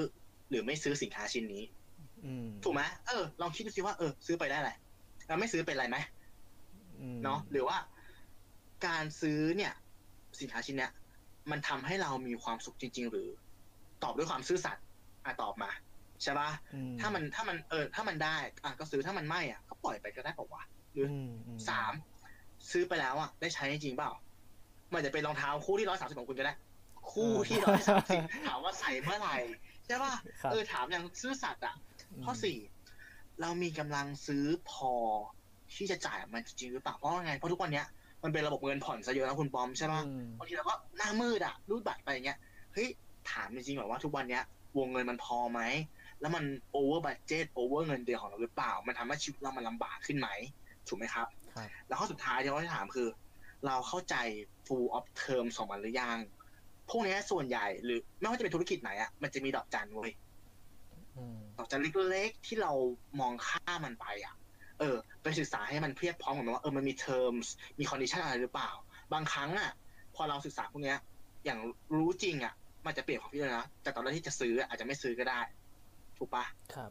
[0.50, 1.64] หรือไม่ซื้อสินค้าชิ้นนี้
[2.24, 4.72] อืมถูกไหมเออลองคิดดูสิว่าเออ ซื้อไปได้อะไร
[5.26, 5.96] แล้วไม่ซื้อเป็นไรไหม
[7.00, 7.76] อืมเนาะหรือว่า
[8.86, 9.72] การซื้อเนี่ย
[10.40, 10.92] สินค้าชิ้นเนี้ย
[11.50, 13.28] มันทำให้เรามีความสุขจริง ๆ หรือ
[14.02, 14.84] ตอบด้วยความซื่อสัตย์
[15.24, 15.70] อะตอบมา
[16.22, 21.92] ใช่ปะอืถ้ามันถ้ามันเออ ถ้ามันได้อะก็ซื้อถ้ามันไม่อะก็ปล่อยไปก็ได้เปล่าวะหรือออืมอืมสาม
[22.70, 24.12] ซื้อไปแล้วอะ ได้ใช้จริงๆเปล่า
[24.90, 26.54] มันอาจจะเป็นรองเท้าคู่ที่ร้อยสามสิบของคุณก็ได้
[27.12, 29.36] คู่ที่ร้อยสามสิบถามว่าใส่เมื่อไหร่
[29.86, 31.74] ใช่ป่ะครับเออถามอย่างซื่อสัตย์อะ
[32.20, 32.58] มข้อสี่
[33.40, 34.92] เรามีกำลังซื้อพอ
[35.74, 37.86] ที่จะจ่ายมันจริงหรือเปล่าเพราะว่าไงเพราะทุกวันเนี้ย
[38.24, 42.38] มันเป็นระบบเงินผ่อนซะเยอะนะคุณปอมใช่ป่ะอืมบางทีเราก็หน้ามืดอะรูดบัตรไปอย่างเงี้ย
[42.74, 42.88] เฮ้ย
[43.30, 44.44] ถามจริงๆแบบว่าทุกวันเนี้ย
[44.78, 45.60] วงเงินมันพอไหม
[46.20, 50.28] แล้วมัน over budget over เงินเดือนของเราหรือเปล่า มันทำให้ชีวิตเรามันลำบากขึ้นไหม
[50.88, 53.08] ถูกไหมครับครับ แล้วข้อสุดท้ายที่เราจะถามคือ
[53.66, 54.14] เราเข้าใจ
[54.66, 56.18] full of term ของมันหรือยัง
[56.90, 60.10] พวกเนี้ยส่วนใหญ่หรือไม่ว่าจะเป็นธุรกิจไหนอะมันจะมีดอกจันเว้ย
[61.16, 61.80] อืมดอกจัน
[62.10, 62.72] เล็กๆที่เรา
[63.20, 64.34] มองข้ามมันไปอะ
[64.78, 67.46] เออไปศึกษาให้มันเพียบพร้อมกับมันว่าเออมันมี terms
[67.78, 68.70] มี condition อะไรหรือเปล่า
[69.12, 69.70] บางครั้งอะ
[70.14, 70.98] พอเราศึกษาพวกเนี้ย
[71.44, 71.58] อย่าง
[71.96, 72.54] รู้จริงอะ
[72.86, 75.40] มันจะเปลี่ยนความคิดเลยนะแต่ตอนแรกที่จะซื้ออาจจะไม่ซื้อก็ได้
[76.18, 76.90] ถูกปะครับ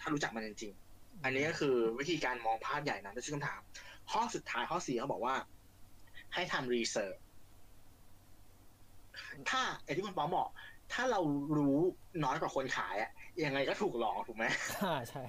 [0.00, 3.60] ถ้ารู้จักมันจริงๆอันนี้ก็คือวิธีการมองภาพใหญ่นะนั่นคือคำถาม
[4.10, 5.34] ข้อสุดท้ายข้อสี่เขาบอกว่า
[6.34, 7.18] ให้ทำรีเสิร์ช
[9.50, 10.48] ถ้าไอ้ที่คุณป้อมบอก
[10.92, 11.20] ถ้าเรา
[11.56, 11.78] รู้
[12.24, 13.10] น้อยกว่าคนขายอะ
[13.44, 14.44] ยังไงก็ถูกหลอกถูกไหม
[14.82, 15.24] อ่าใช่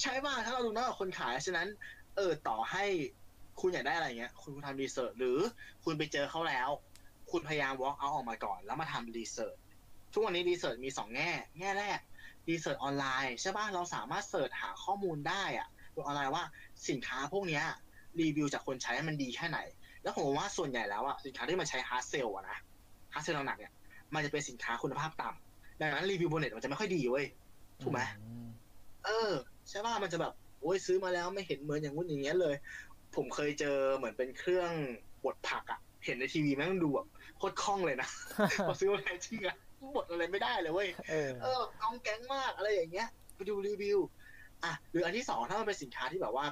[0.00, 1.68] ใช่ป่ะถ้าเรารู้น้อยกว่าคนขายฉะนั้น
[2.16, 2.84] เออต่อให้
[3.60, 5.38] คุณอยากได้อะไรเงี้ย คุณทำ research หรือ
[5.84, 6.68] คุณไปเจอเขาแล้ว
[7.30, 9.56] คุณพยายาม walk out ออกมาก่อน แล้วมาทำ research
[10.12, 11.98] ทุกวันนี้ research มีสองแง่ แง่แรก
[12.48, 16.44] research ออนไลน์ใช่ป่ะเราสามารถ search หาข้อมูลได้อะบนออนไลน์ว่า
[16.88, 17.64] สินค้าพวกเนี้ย
[18.20, 19.58] รีวิวจากคนใช้มันดีแค่ไหน
[20.02, 22.58] แล้วผมว่าส่วนใหญ่แล้วอะสินค้าที่มันใช้ hard sell อะนะ
[23.12, 23.72] hard sell หนักๆเนี่ย
[24.14, 27.26] มันจะเป็นสินค้าคุณภาพต่ำดังนั้นรีวิวบนเน็ตมันจะไม่ค่อยดีเว้ย
[27.82, 28.46] ถูกไหมอืม
[29.04, 29.32] เออ
[29.72, 30.32] ใช่ป่ะมันจะแบบ
[30.62, 32.54] โอ้ยซื้อมาแล้วไม่เห็นเหมือนอย่างงู้นอย่างเงี้ยเลย
[33.16, 34.70] ผมเคยเจอเหมือนเป็นเครื่อง
[35.24, 37.06] บดผักอะเห็นในทีวีแม่งดูแบบ
[37.36, 38.08] โคตรคล่องเลยนะ
[38.68, 39.56] พอซื้อมาแทนจริงอะ
[39.96, 43.98] บดอะไรไม่ได้เลยเว้ยเออเออกองแก๊งมากอะไรอย่างเงี้ยไปดูรีวิว
[44.64, 46.46] อะหรืออันที่สองถ้ามันเป็นสินค้าที่แบบว่า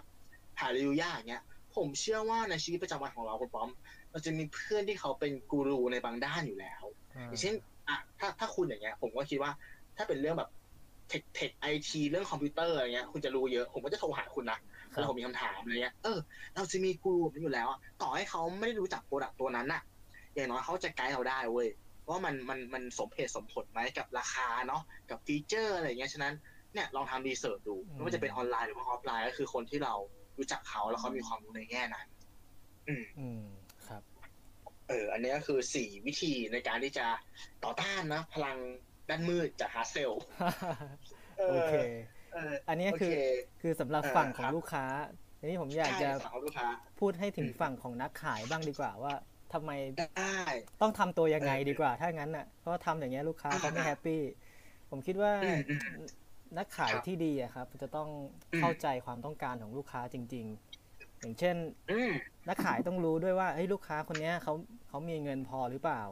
[0.61, 1.43] หารีวิวยากอย่างเงี้ย
[1.77, 3.71] ผมเชื่อว่าในชีวิตประจำวันของเราคุณป้อม
[4.11, 6.83] เราจะมีเพื่อนที่เขาเป็นกูรูในบางด้านอยู่แล้ว
[7.27, 7.55] อย่างเช่น
[7.89, 9.53] อะถ้าถ้าคุณอย่างเงี้ย ผมก็คิดว่า
[9.97, 10.51] ถ้าเป็นเรื่องแบบ
[11.11, 14.59] tech tech ไอทีเรื่องคอมพิวเตอร์อะไรเงี้ยคุณจะรู้เยอะ ผมก็จะโทรหาคุณนะ
[14.93, 16.19] ครับแล้วผมมีคำถามอะไรเงี้ยเออ
[16.55, 19.83] เราจะมีกูรูแบบนี้อยู่แล้วอะต่อให้เขาไม่ได้รู้จัก product ตัวนั้นน่ะ
[20.35, 21.69] อย่างน้อยเขาจะไกด์เราได้เว้ย
[22.09, 26.35] ว่ามันมันมันสมเหตุสมผลไหมกับราคาเนาะกับ feature อะไรเงี้ยฉะนั้น
[26.75, 29.95] เนี่ยลองทำ research ดูไม่ว่าจะเป็นออนไลน์หรือว่าออฟไลน์ก็คือคนที่เรา
[30.39, 32.07] รู้จักเขาแล้วเขามีความรู้ในแง่นั้น
[32.89, 33.43] อืมอืม
[33.89, 34.03] ครับ
[34.89, 37.07] เออ อันนี้ก็คือสี่วิธีในการที่จะ
[37.65, 38.57] ต่อต้านนะ พลัง
[39.11, 40.13] ด้านมืดจากฮาร์ดเซล
[41.47, 41.73] โอเค
[42.33, 43.15] เอออันนี้คือโอ
[43.57, 44.85] เคือสำหรับเออฝั่งขอคงรับลูกค้า
[45.39, 46.69] ทีนี้ผมอยากใช่จะฝั่งของลูกค้า
[46.99, 49.15] พูดให้ถึงฝั่งของนักขายบ้างดีกว่าว่า
[49.53, 50.45] ทำไมได้
[50.81, 54.21] ต้องทำตัวยังไงเออดีกว่า ถ้างั้นน่ะเพราะว่าทำอย่างเงี้ยลูกค้าอ่าเขาไม่แฮปปี้
[54.91, 55.81] ผมคิดว่าอืมอืม
[56.59, 58.09] นักขายครับที่ดีอะครับ จะต้อง
[58.53, 60.47] อืมเข้าใจความต้องการของลูกค้าจริง
[60.85, 61.57] ๆ อย่างเช่น
[61.89, 62.13] อืม
[62.49, 64.55] นักขายต้องรู้ด้วยว่าเฮ้ยลูกค้าคนเนี้ยเขา
[64.89, 66.03] เขามีเงินพอหรือเปล่า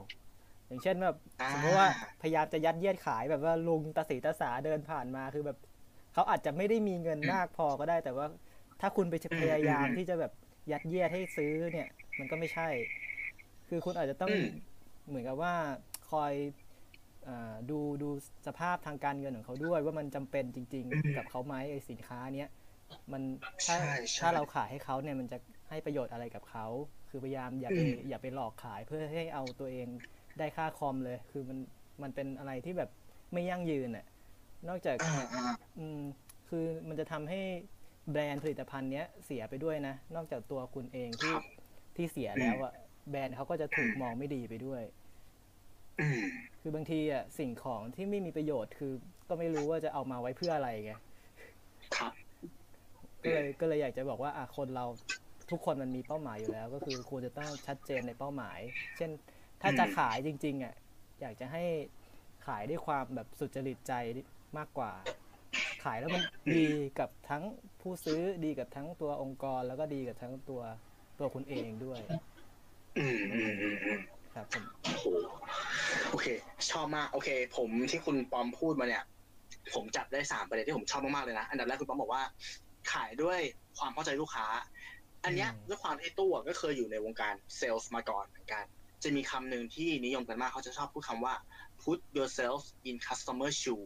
[0.69, 1.89] อย่างเช่นแบบอ่าสมมติว่า
[2.23, 5.59] พยายามจะยัดเยียดขายแบบว่าลุงตาสีตาสาเดินผ่านมาคือแบบ
[6.15, 8.27] เขาอาจจะไม่ได้มีเงินมากพอก็ได้ แต่ว่า
[8.81, 10.33] ถ้าคุณไปพยายามที่จะแบบ
[10.71, 12.69] ยัดเยียดให้ซื้อเนี่ย มันก็ไม่ใช่
[13.69, 14.47] คือคุณอาจจะต้องอืม
[15.09, 15.55] เหมือนกับว่า
[16.11, 16.33] คอย
[17.25, 18.09] เออดูดู
[18.47, 22.51] สภาพทางการเงินของเขาด้วยว่ามันจำเป็นจริง ๆ กับเขาไหมไอ้สินค้าเนี้ย
[23.13, 23.23] มัน
[23.67, 26.67] ถ้าใช่ใช่ถ้าเราขายให้เขาเนี่ยมันจะให้ประโยชน์อะไรกับเขา
[27.09, 29.89] คือพยายามอย่าไปอืมอย่าไปหลอกขายเพื่อให้เอาตัวเอง
[30.39, 31.59] ได้ค่าคอมเลย คือมัน
[32.03, 32.91] มันเป็นอะไรที่แบบ
[33.33, 34.07] ไม่ยั่งยืนอะ
[34.69, 35.45] นอกจากอ่าอ่า
[35.79, 36.01] อืม
[36.49, 37.41] คือมันจะทำให้
[38.11, 41.45] แบรนด์ผลิตภัณฑ์เนี้ยเสียไปด้วยนะ นอกจากตัวคุณเองที่ครับ
[41.97, 42.73] ที่เสียแล้วอะ
[43.11, 44.83] แบรนด์เขาก็จะถูกมองไม่ดีไปด้วย
[46.01, 46.21] อืม
[46.61, 48.93] คือบางทีอะสิ่งของที่ไม่มีประโยชน์คือ
[49.29, 50.93] ก็ไม่รู้ว่าจะเอามาไว้เพื่ออะไรไง
[51.97, 52.13] ครับ
[53.23, 54.87] ก็เลยก็เลยอยากจะบอกว่าอะคนเรา
[55.51, 58.59] ทุกคนมันมีเป้าหมายอยู่แล้ว ก็คือควรจะต้องชัดเจนในเป้าหมาย
[58.97, 59.11] เช่น
[59.63, 60.75] ถ้าจะขายจริง ๆอะ
[61.21, 61.65] อยากจะให้
[62.47, 63.93] ขายด้วยความแบบสุจริตใจ
[64.59, 64.93] มากกว่า
[65.85, 66.23] ขายแล้วมัน
[66.59, 66.69] ดี
[66.99, 67.43] กับทั้ง
[67.81, 70.63] ผู้ซื้อดีกับทั้งตัวองค์กรแล้วก็ดีกับทั้งตัว
[71.19, 72.01] ตัวคุณเองด้วย
[72.99, 74.01] อืมอืมอืมอืม
[74.35, 75.07] ครับผมโอ้โห
[76.11, 76.27] โอเค
[76.71, 79.05] ชอบมาก โอเค ผมที่คุณปอมพูดมาเนี่ย
[79.75, 82.23] ผมจับได้สามประเด็นที่ผมชอบมากๆเลยนะ อันดับแรกคุณปอมบอกว่า
[82.93, 83.39] ขายด้วย
[83.79, 84.47] ความเข้าใจลูกค้า
[85.25, 88.65] อันเนี้ยด้วยความที่ตู้อะก็เคยอยู่ในวงการเซลส์มาก่อนเหมือนกัน
[89.03, 91.35] จะมีคำหนึ่งที่นิยมกันมากเขาจะชอบพูดคำว่า
[91.83, 93.85] put yourself in customer shoe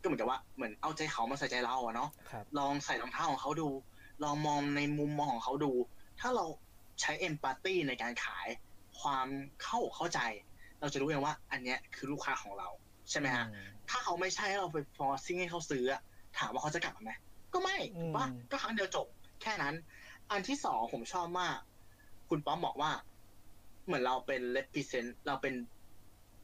[0.00, 3.68] ก็เหมือนกับว่าเหมือนเอาใจเขามาใส่ใจเราอะเนาะครับลองใส่รองเท้าของเขาดู
[4.24, 5.72] ลองมองในมุมมองของเขาดู
[6.20, 6.46] ถ้าเรา
[7.00, 8.48] ใช้เอมพัตตีในการขาย
[9.00, 9.28] ความ
[9.62, 10.20] เข้าอกเข้าใจ
[10.80, 12.68] เราจะรู้เองว่า อันเนี้ยคือลูกค้าของเรา
[13.10, 16.00] ใช่ไหมฮะอืมถ้าเขาไม่ใช่เราไปฟอร์ซิ่งให้เขาซื้ออะ
[16.38, 17.12] ถามว่าเขาจะกลับมาไหม
[17.54, 19.06] ก็ไม่ถูกปะอืมก็ครั้งเดียวจบ
[19.42, 19.74] แค่นั้น
[20.30, 21.58] อันที่สองผมชอบมาก
[22.28, 22.90] คุณป้อมบอกว่า
[23.84, 25.54] เหมือนเราเป็น represent เราเป็น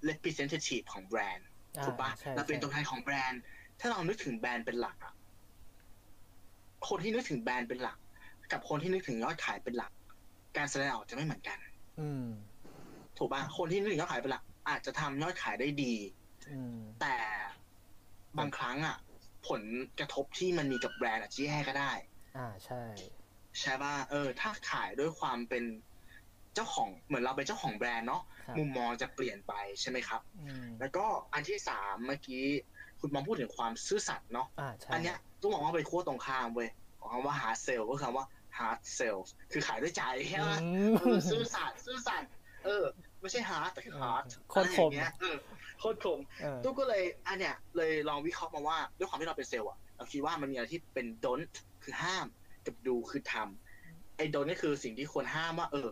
[0.09, 1.46] representative ของแบรนด์
[1.79, 3.40] อ่าถูกปะใช่เราเป็นใช่ตัวแทนของแบรนด์
[3.81, 5.14] ถ้าเรานึกถึงแบรนด์เป็นหลักอะ
[6.88, 7.98] คนที่นึกถึงแบรนด์เป็นหลัก
[8.53, 9.92] กับคนที่นึกถึงยอดขายเป็นหลัก
[10.57, 11.59] การแสดงออกจะไม่เหมือนกัน
[12.00, 12.26] อืม
[13.16, 15.94] ถูกปะคนที่นึกถึงยอดขายเป็นหลัก อาจจะทำยอดขายได้ดี
[16.50, 17.16] อืมแต่
[18.38, 18.96] บางครั้งอะ
[19.48, 19.62] ผล
[19.98, 21.92] กระทบที่มันมีกับแบรนด์อาจจะแย่ก็ได้
[22.37, 22.83] อ่าใช่
[23.61, 25.64] ใช่ป่ะเออ ถ้าขายด้วยความเป็น
[26.55, 32.45] เจ้าของเหมือนเราเป็นเจ้าของแบรนด์เนาะครับมุมมองจะเปลี่ยนไปใช่ไหมครับอืมแล้วก็อันที่สามเมื่อกี้
[33.01, 36.69] คุณมองพูดถึงความซื่อสัตย์เนาะอ่าใช่อันเนี้ยต้องบอกว่าเป็นขั้วตรงข้ามเว้ย
[37.01, 38.27] ของคำว่า hard sell ก็คือคำว่า
[38.59, 42.31] hard sales คือขายด้วยใจใช่ไหมอืเออมซื่อสัตย์ซื่อสัตย์
[42.65, 42.85] เออ
[43.21, 45.37] ไม่ใช่ hard แต่คือ hard โคตรคมอะไรอย่างเงี้ยเออ
[45.79, 52.27] โคตรคมเออตู้ก็เลยอันเนี้ยเลยลองวิเคราะห์มาว่าด้วยความที่เราเป็นเซลล์อะเราคิดว่ามันมีอะไรที่เป็น don't คือห้าม
[52.67, 55.89] กับ do คือทำไอ้ don't นี่คือสิ่งที่ควรห้ามว่า เออ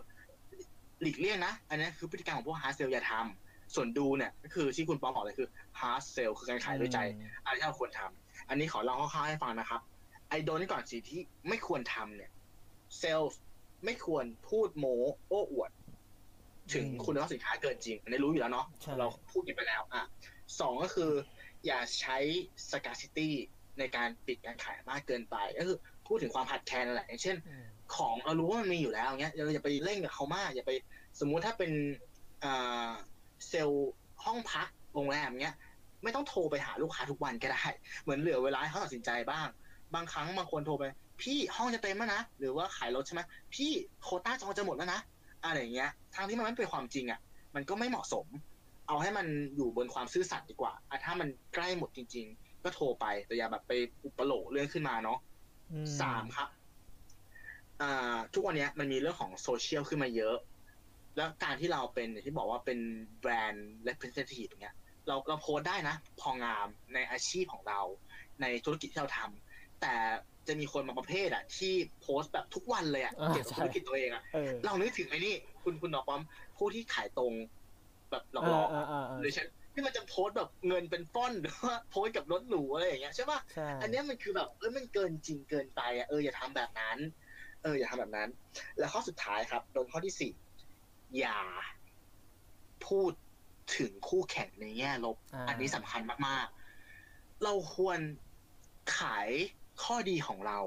[1.01, 5.47] หลีกเลี่ยงนะ อันนี้คือพฤติกรรมของพวก hard sell อย่าทำส่วน do เนี่ยก็คือที่คุณป้อมบอกเลยคือ
[5.79, 6.99] hard sell คือการขายด้วยใจ
[7.43, 9.81] อะไรที่เราควรทำอันนี้ขอเล่าคร่าวๆให้ฟังนะครับ
[10.29, 12.31] ไอโดนนี่ก่อนสิ่งที่ไม่ควรทำเนี่ย
[12.97, 13.33] เซลล์
[13.85, 15.71] ไม่ควรพูดโม้โอ้อวด
[16.73, 20.03] ถึงอืมคุณภาพสินค้าเกินจริงอันนี้รู้อยู่แล้วเนาะใช่เราพูดกันไปแล้วอะ
[20.59, 21.11] สองก็คือ
[21.65, 22.17] อย่าใช้
[22.69, 23.29] scarcity
[23.79, 30.71] ในการปิดการขายมากเกินไป ก็คือพูดถึงความผัดแคลนนั่นแหละอย่างเช่นอืม ของเรารู้ว่ามันมีอยู่แล้วเงี้ยเราอย่าไปเร่งกับเขามากอย่าไป
[31.19, 31.71] สมมุติถ้าเป็น
[32.43, 32.89] อ่า
[33.47, 33.89] เซลล์
[34.23, 35.55] ห้องพักโรงแรมเงี้ย
[36.03, 37.63] ไม่ต้องโทรไปหาลูกค้าทุกวันก็ได้
[38.03, 39.47] เหมือนเหลือเวลาให้เขาตัดสินใจบ้าง
[39.95, 40.83] บางครั้งบางคนโทรไป
[41.21, 43.21] พี่ห้องจะเต็มแล้วนะหรือว่าขายรถใช่ไหม
[43.55, 43.71] พี่
[44.03, 44.99] โควต้าจองจะหมดแล้วนะ
[45.45, 47.19] อะไรอย่างเงี้ยทางที่มันไม่เป็นความจริงอะ
[47.55, 48.25] มันก็ไม่เหมาะสม
[48.87, 53.71] เอาให้มันอยู่บนความซื่อสัตย์ดีกว่าอะถ้ามันใกล้หมดจริง ๆ ก็โทรไปแต่อย่าแบบไป
[54.05, 55.17] อุปโลกเรื่องขึ้นมาเนาะ
[55.71, 56.47] อืสามครับ
[57.81, 57.85] อ่า
[58.33, 60.35] ทุกวันเนี้ยมันมีเรื่องของโซเชียลขึ้นมาเยอะ
[61.15, 62.79] แล้วการที่เราเป็นอย่างที่บอกว่าเป็น
[63.19, 64.75] แบรนด์ representative อย่างเงี้ย
[65.07, 67.79] เราเราโพสต์ได้นะ พองามในอาชีพของเรา
[68.41, 69.95] ในธุรกิจที่เราทำแต่
[70.47, 76.21] จะมีคนบางประเภทอะที่โพสต์แบบทุกวันเลยอะอ่าเกี่ยวกับใช่ธุรกิจตัวเองอะเออเรานึกถึงไอ้นี่ คุณคุณดอกป้อม
[76.57, 77.33] ผู้ที่ขายตรง
[78.11, 86.97] แบบหลเอออกเออเออเอๆอหรือเช่นที่มันจะโพสต์แบบเงินเป็นฟ้อนหรือว่าโพสต์กับรถหรูอะไรอย่างเงี้ยใช่ปะใช่อันเนี้ยมันคือแบบเออมันเกินจริงเกินไปอะเอออย่าทำแบบนั้น
[87.63, 88.29] เอออย่าทำแบบนั้น
[88.77, 90.31] แล้วข้อสุดท้ายครับ โดนข้อที่สี่
[91.19, 91.39] อย่า
[92.87, 93.11] พูด
[93.77, 97.99] ถึงคู่แข่งในแง่ลบาอันนี้สำคัญมากๆ เราควร
[98.97, 99.29] ขาย
[99.83, 100.59] ข้อดีของเรา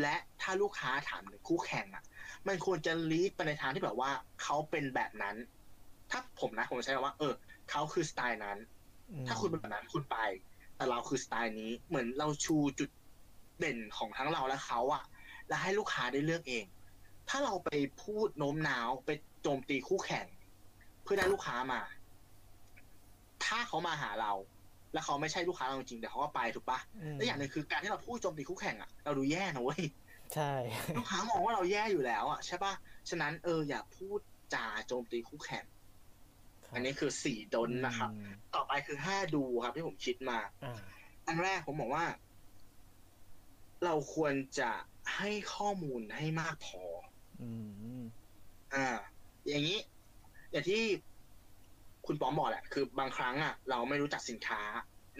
[0.00, 2.04] และถ้าลูกค้าถามถึงคู่แข่งอะ
[2.48, 4.10] มันควรจะลีดไปในทางที่แบบว่า
[4.42, 5.36] เขาเป็นแบบนั้น
[6.10, 7.34] ถ้าผมนะผมจะใช้คำว่า เออ
[7.70, 8.58] เขาคือสไตล์นั้น
[9.10, 10.18] อืมถ้าคุณเป็นแบบนั้นคุณไป
[10.76, 12.90] แต่เราคือสไตล์นี้ เหมือนเราชูจุด
[13.58, 15.04] เด่นของทั้งเราและเขาอะ
[15.48, 16.64] แล้วให้ลูกค้าได้เลือกเอง
[17.28, 17.70] ถ้าเราไป
[18.02, 19.10] พูดโน้มน้าวไป
[19.42, 20.26] โจมตีคู่แข่ง
[21.02, 21.80] เพื่อได้ลูกค้ามา
[23.44, 24.32] ถ้าเขามาหาเรา
[24.92, 26.78] แล้วเขาไม่ใช่ลูกค้าเราจริงๆแต่เขาก็ไปถูกปะ
[27.14, 29.82] มและอย่างหนึ่งคือการที่เราพูดโจมตีคู่แข่งอะเราดูแย่นะเว้ย
[30.34, 30.52] ใช่
[30.98, 32.72] ลูกค้ามองว่าเราแย่อยู่แล้วอะใช่ปะ
[33.08, 34.18] ฉะนั้นเอออย่าพูด
[34.54, 35.64] จาโจมตีคู่แข่ง
[36.74, 40.80] อันนี้คือสี่ดนนะครับอืมต่อไปคือห้าดูครับที่ผมคิดมาอ่า
[41.26, 42.04] อันแรกผมบอกว่า
[43.84, 44.70] เราควรจะ
[45.16, 46.82] ให้ข้อมูลให้มากพอ
[47.40, 47.48] อื
[48.00, 48.02] ม
[48.74, 48.86] อ่า
[49.48, 49.78] อย่างนี้
[50.52, 50.82] อย่างที่
[52.06, 54.60] คุณป้อมบอกแหละ คือบางครั้งอะ เราไม่รู้จักสินค้า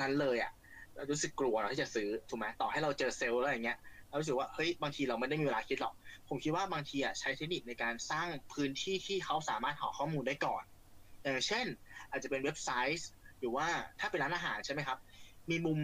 [0.01, 0.53] นั้นเลยอะ
[0.95, 5.95] เรารู้สึกกลัวเราที่จะซื้อ ถูกไหมต่อให้เราเจอเซลล์แล้วอย่างเงี้ย เรารู้สึกว่า เฮ้ย บางทีเราไม่ได้มีเวลาคิดหรอก
[6.29, 10.63] ผมคิดว่าบางทีอะใช้เทคนิคในการสร้างพื้นที่ที่เขาสามารถหาข้อมูลได้ก่อน
[11.23, 11.67] อย่างเช่น
[12.11, 13.67] อาจจะเป็นเว็บไซต์ หรือว่า
[14.01, 14.99] ถ้าเป็นร้านอาหารใช่ไหมครับ
[15.51, 15.79] มีมุม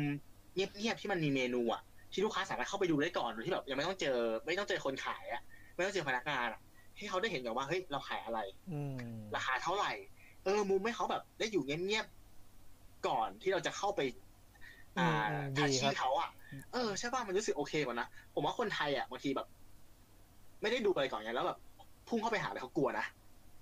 [0.54, 1.82] เงียบๆที่มันมีเมนูอะ
[2.12, 4.08] ที่ลูกค้าสามารถเข้าไปดูได้ก่อนโดยที่แบบยังไม่ต้องเจอ
[4.46, 5.40] ไม่ต้องเจอคนขายอะ
[5.74, 6.60] ไม่ต้องเจอพนักงานอะ
[6.96, 9.00] ให้เขาได้เห็นก่อนว่าเฮ้ยเราขายอะไรอืม
[9.34, 9.92] ราคาเท่าไหร่
[10.44, 14.00] เออมุมให้เขาแบบ ได้อยู่เงียบๆก่อนที่เราจะเข้าไป
[14.96, 16.28] อ่าอืมทัชดีคชี่รับเขาอะ
[16.70, 19.46] เออใช่ป่ะมันรู้สึกโอเคกว่านะผมว่าคนไทยอะบางทีแบบ
[20.60, 21.58] ไม่ได้ดูอะไรก่อนไงแล้วแบบ
[22.06, 23.04] พุ่งเข้าไปหาเลยเขากลัวนะ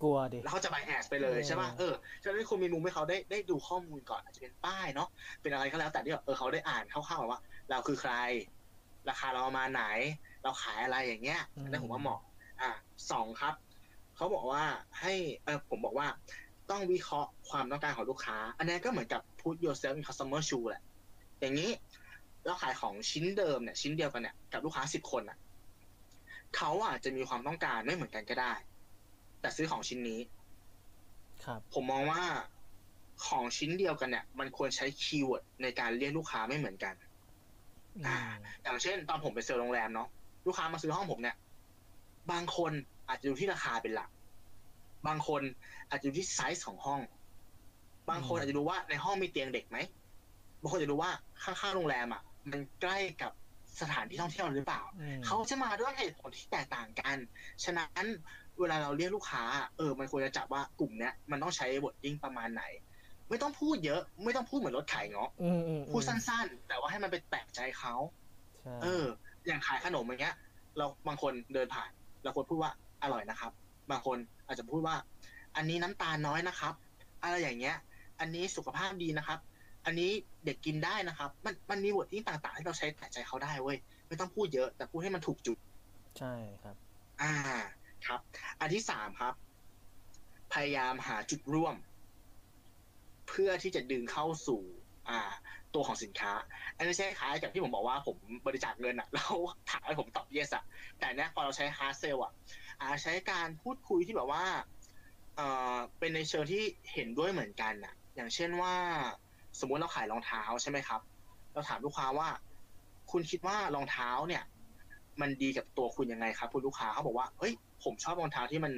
[0.03, 5.09] กลัวดิแล้วเขาจะไปแอสไปเลยเออใช่ป่ะเออฉะนั้นคุณมีมุมให้เขาได้ได้ดูข้อมูลก่อนอาจจะเป็นป้ายเนาะ
[5.43, 8.13] เป็นอะไรก็แล้วแต่ที่แบบเออเขาได้อ่านคร่าวๆว่า เราคือใคร
[9.09, 9.85] ราคาเราประมาณไหน
[10.43, 12.21] เราขายอะไรอย่างเงี้ยอันนั้นผมว่าเหมาะ
[12.63, 12.71] อะ
[13.11, 13.55] สองครับ
[14.17, 14.65] เขาบอกว่า
[15.01, 16.07] ให้เออผมบอกว่า
[16.71, 20.83] ต้องวิเคราะห์ความต้องการของลูกค้า อันนี้ก็เหมือนกับ put yourself in customer shoe แหละ
[21.41, 21.71] อย่างนี้
[22.47, 25.39] เราขายของชิ้นเดิมเนี่ย ชิ้นเดียวกันเนี่ยกับลูกค้าสิบคนอะ
[26.57, 28.53] เขาอาจจะมีความต้องการไม่เหมือนกันก็ได้
[29.41, 30.21] แต่ซื้อของชิ้นนี้
[31.45, 32.23] ครับ ผมมองว่า
[33.27, 36.95] ของชิ้นเดียวกันเนี่ย มันควรใช้คีย์เวิร์ดในการเรียกลูกค้าไม่เหมือนกัน
[37.97, 40.09] อือ่ามอย่างเช่น ตอนผมไปเซลล์โรงแรมเนาะ
[40.47, 41.37] ลูกค้ามาซื้อห้องผมเนี่ย
[42.31, 42.73] บางคน
[43.09, 44.11] อาจจะดูที่ราคาเป็นหลัก
[45.07, 45.43] บางคน
[45.91, 47.01] อาจจะดูที่ไซส์ของห้อง
[48.11, 49.79] บางคนอาจจะดูว่าในห้องมีเตียงเด็กไหม
[50.61, 51.11] บางคนจะดูว่า
[51.43, 53.33] ข้างๆโรงแรมอะ มันใกล้กับ
[53.81, 57.17] สถานที่ท่องเที่ยวหรือเปล่าอืมเขาจะมาด้วยเหตุผลที่แตกต่างกัน
[57.65, 58.07] ฉะนั้น
[58.61, 59.43] เวลาเราเรียกลูกค้า
[59.77, 62.65] เออ มันควรจะจับว่ากลุ่มเนี้ยมันต้องใช้ wording ประมาณไหน
[63.29, 67.95] ไม่ต้องพูดเยอะ ไม่ต้องพูดเหมือนรถขายเงาะอืมอืมพูดสั้นๆ แต่ว่าให้มันไปแตกใจเขา
[68.63, 69.05] ใช่เออ
[69.47, 70.35] อย่างขายขนมอย่างเงี้ย
[70.77, 71.91] เราบางคนเดินผ่าน
[72.23, 73.53] เราควรพูดว่าอร่อยนะครับ
[73.91, 74.17] บางคน
[74.47, 74.97] อาจจะพูดว่า
[75.57, 76.75] อันนี้น้ำตาลน้อยนะครับ
[77.23, 77.77] อะไรอย่างเงี้ย
[78.21, 79.39] อันนี้สุขภาพดีนะครับ
[79.85, 80.11] อันนี้
[80.45, 85.59] เด็กกินได้นะครับ มันมันมีวอร์ดที่ต่างๆ ที่เราใช้แตะใจเขาได้เว้ยไม่ต้องพูดเยอะ แต่พูดให้มันถูกจุด
[86.19, 86.77] ใช่ครับ
[87.21, 87.33] อ่า
[88.07, 88.21] ครับ
[88.61, 89.35] อันที่สามครับ
[90.53, 91.75] พยายามหาจุดร่วม
[93.29, 94.63] เพื่อที่จะดึงเข้าสู่
[95.09, 95.21] อ่า
[95.75, 96.33] ตัวของสินค้า
[96.77, 99.35] อันนี้ใช้คล้ายกับที่ผมบอกว่าผมบริจาคเงินอะแล้ว
[99.71, 100.65] ถามให้ผมตอบ yes อะ
[100.99, 102.33] แต่เนี้ยพอเราใช้ hard sell อะ
[102.81, 104.45] อาใช้การพูดคุยที่แบบว่า
[105.37, 108.75] เอ่อเป็นในเชิงที่เห็นด้วยเหมือนกันอะอย่างเช่นว่า
[109.61, 111.01] สมมุติเราขายรองเท้าใช่ไหมครับ
[111.53, 112.29] เราถามลูกค้าว่า
[113.11, 114.45] คุณคิดว่ารองเท้าเนี่ย
[115.21, 117.53] มันดีกับตัวคุณยังไงครับ คุณลูกค้าเขาบอกว่าเฮ้ย
[117.85, 118.73] ผมชอบรองเท้าที่มัน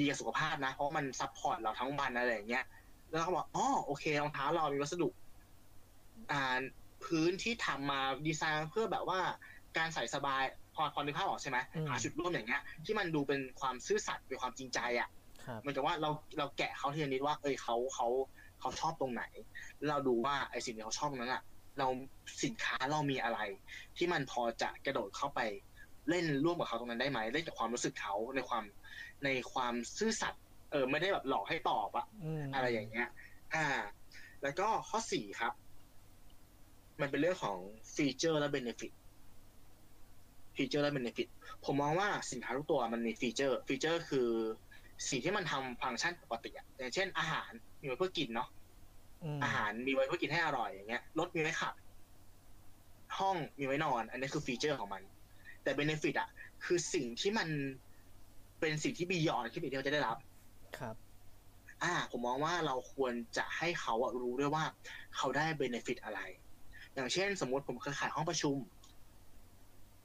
[0.00, 2.64] ดีกับสุขภาพนะ เพราะมัน support เราทั้งวันอะไรอย่างเงี้ย
[3.10, 5.08] แล้วเขาบอกอ๋อโอเครองเท้าเรามีวัสดุ
[6.32, 6.60] อ่า
[7.04, 9.20] พื้นที่ทำมาดีไซน์เพื่อแบบว่า
[9.78, 10.42] การใส่สบาย
[10.74, 15.08] พอพอนึกภาพออกใช่ไหมอืมหาจุดร่วมอย่างเงี้ย ที่มันดูเป็นความซื่อสัตย์เป็นความจริงใจอะ
[15.44, 18.08] ครับเหมือนกับว่าเราเราแกะเขาทีละนิดว่า เอ้ยเขาเขา
[18.60, 19.22] เขาชอบตรงไหน
[19.78, 21.42] แล้วเราดูว่าไอ้สิ่งที่เขาชอบตรงนั้นอะ
[21.80, 21.88] เรา
[22.44, 23.38] สินค้าเรามีอะไร
[23.96, 25.40] ที่มันพอจะกระโดดเข้าไป
[26.10, 28.64] เล่นร่วมกับเขาตรงนั้นได้ไหมเล่นกับความรู้สึกเขาในความ
[29.24, 32.06] ในความซื่อสัตย์เออไม่ได้แบบหลอกให้ตอบอะ
[32.40, 33.08] มอะไรอย่างเงี้ย
[33.54, 33.66] อ่า
[34.42, 35.52] แล้วก็ข้อสี่ครับ
[37.00, 37.58] มันเป็นเรื่องของ
[37.94, 38.92] feature และ benefit
[40.56, 41.28] feature และ benefit
[41.64, 44.28] ผมมองว่าสินค้าทุกตัวมันมี feature feature คือ
[45.10, 48.59] สิ่งที่มันทำฟังก์ชันปกติอะอย่างเช่นอาหารมีไว้เพื่อกินเนาะ
[49.42, 51.74] อาหารมีไว้เพื่อกินให้อร่อยอย่างเงี้ยรถมีไว้ขับ
[53.18, 55.02] ห้องมีไว้นอน อันนี้คือ feature ของมัน
[55.62, 56.28] แต่ benefit อะ
[56.64, 57.48] คือสิ่งที่มัน
[58.60, 60.16] เป็นสิ่งที่ beyond ที่บีที่เราจะได้รับ
[60.78, 60.94] ครับ
[61.82, 64.64] อ่า ผมมองว่าเราควรจะให้เขาอะรู้ด้วยว่า
[65.16, 66.20] เขาได้ benefit อะไร
[66.94, 68.56] อย่างเช่น สมมติผมเคยขายห้องประชุม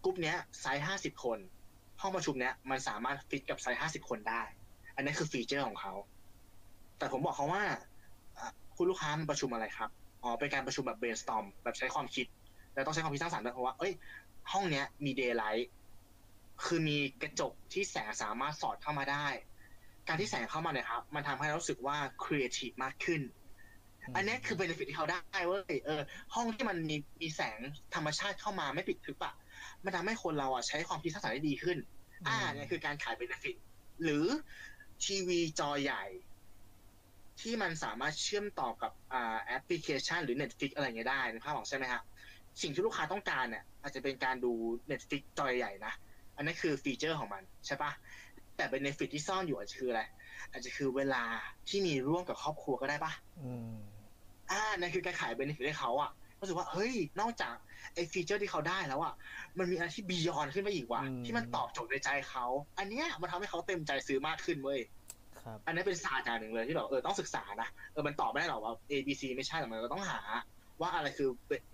[0.04, 1.40] กลุ่มเนี้ยไซส์ห้าสิบคน
[2.02, 4.42] ห้องประชุมเนี้ยมันสามารถฟิตกับไซส์ห้าสิบคนได้
[4.96, 5.94] อันนี้คือฟีเจอร์ของเขา
[6.98, 7.82] แต่ผมบอกเขาว่าอะ
[8.78, 9.90] คุณลูกค้ามาประชุมอะไรครับ
[10.24, 12.26] อ๋อ เป็นการประชุมแบบ brainstorm แบบใช้ความคิด
[12.74, 13.94] แล้วต้องใช้ความคิดสร้างสรรค์ด้วยเพราะว่า เอ้ย
[14.52, 15.66] ห้องเนี้ยมี daylight
[16.66, 19.28] คือมีกระจกที่แสงสามารถสอดเข้ามาได้
[20.08, 23.22] การที่แสงเข้ามาเนี่ยครับ มันทำให้เรารู้สึกว่า creative มากขึ้น
[24.16, 26.02] อันนี้คือ benefit ที่เขาได้เว้ย เออ
[26.36, 27.60] ห้องที่มันมีมีแสง
[27.96, 29.36] ธรรมชาติเข้ามาไม่ปิดทึบอะ
[29.84, 31.78] มันทำให้คนเราอะใช้ความคิดสร้างสรรค์ได้ดีขึ้น
[32.28, 33.56] อ่าเนี่ยคือการขาย benefit
[34.04, 34.26] หรือ
[35.06, 36.04] ทีวีจอใหญ่
[37.42, 42.02] ที่มันสามารถเชื่อมต่อกับอ่าแอปพลิเคชัน หรือ Netflix อะไรอย่างเงี้ยได้ในภาพของใช่ไหมฮะ
[42.62, 44.52] สิ่งที่ลูกค้าต้องการเนี่ยอาจจะเป็นการดู
[44.92, 45.94] Netflix จอใหญ่นะ
[46.36, 47.92] อันนั้นคือ feature ของมันใช่ปะ
[48.56, 50.02] แต่ benefit ที่ซ่อนอยู่อาจจะคืออะไร
[50.52, 51.24] อาจจะคือเวลา
[51.70, 53.78] ที่มีร่วมกับครอบครัวก็ได้ปะอืม
[54.52, 57.56] อ่านั่นคือการขาย benefit ให้เขาอะรู้สึกว่าเฮ้ยนอกจาก
[57.94, 59.14] ไอ้ feature ที่เขาได้แล้วอะ
[59.58, 62.46] มันมีอะไรที่ beyond ขึ้นไปอีกว่ะอืมที่มันตอบโจทย์ในใจเขา
[62.78, 65.05] อันเนี้ยมันทำให้เขาเต็มใจซื้อมากขึ้นเว้ยครับ
[65.66, 70.20] อันนี้เป็นศาสตร์อย่างหนึ่งเลยที่แบบเออต้องศึกษานะเออมันตอบไม่ได้หรอกว่า A B C ไม่ใช่หรอกมันก็ต้องหา
[70.82, 71.30] ว่าอะไรคือ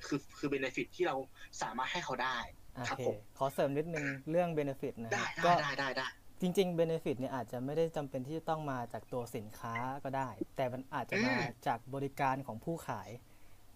[0.08, 1.16] คือคือ benefit ที่เรา
[1.62, 2.38] สามารถให้เขาได้
[2.78, 6.08] โอครับเคผมขอเสริมนิดนึงเรื่อง benefit นะคได้รับได้ก็ได้ได้ได้
[6.42, 11.36] จริงๆ benefit เนี่ยอาจจะไม่ได้จำเป็นที่จะต้องมาจากตัวสินค้าก็ได้ แต่มันอาจจะมา
[11.68, 13.10] จากบริการของผู้ขาย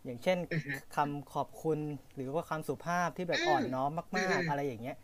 [0.06, 1.80] อย่างเช่นอือฮึคำขอบคุณ
[2.16, 4.98] หรือว่าคำสุภาพที่แบบอืมอ่อนน้อมอืมากมๆอะไรอย่างเงี้ย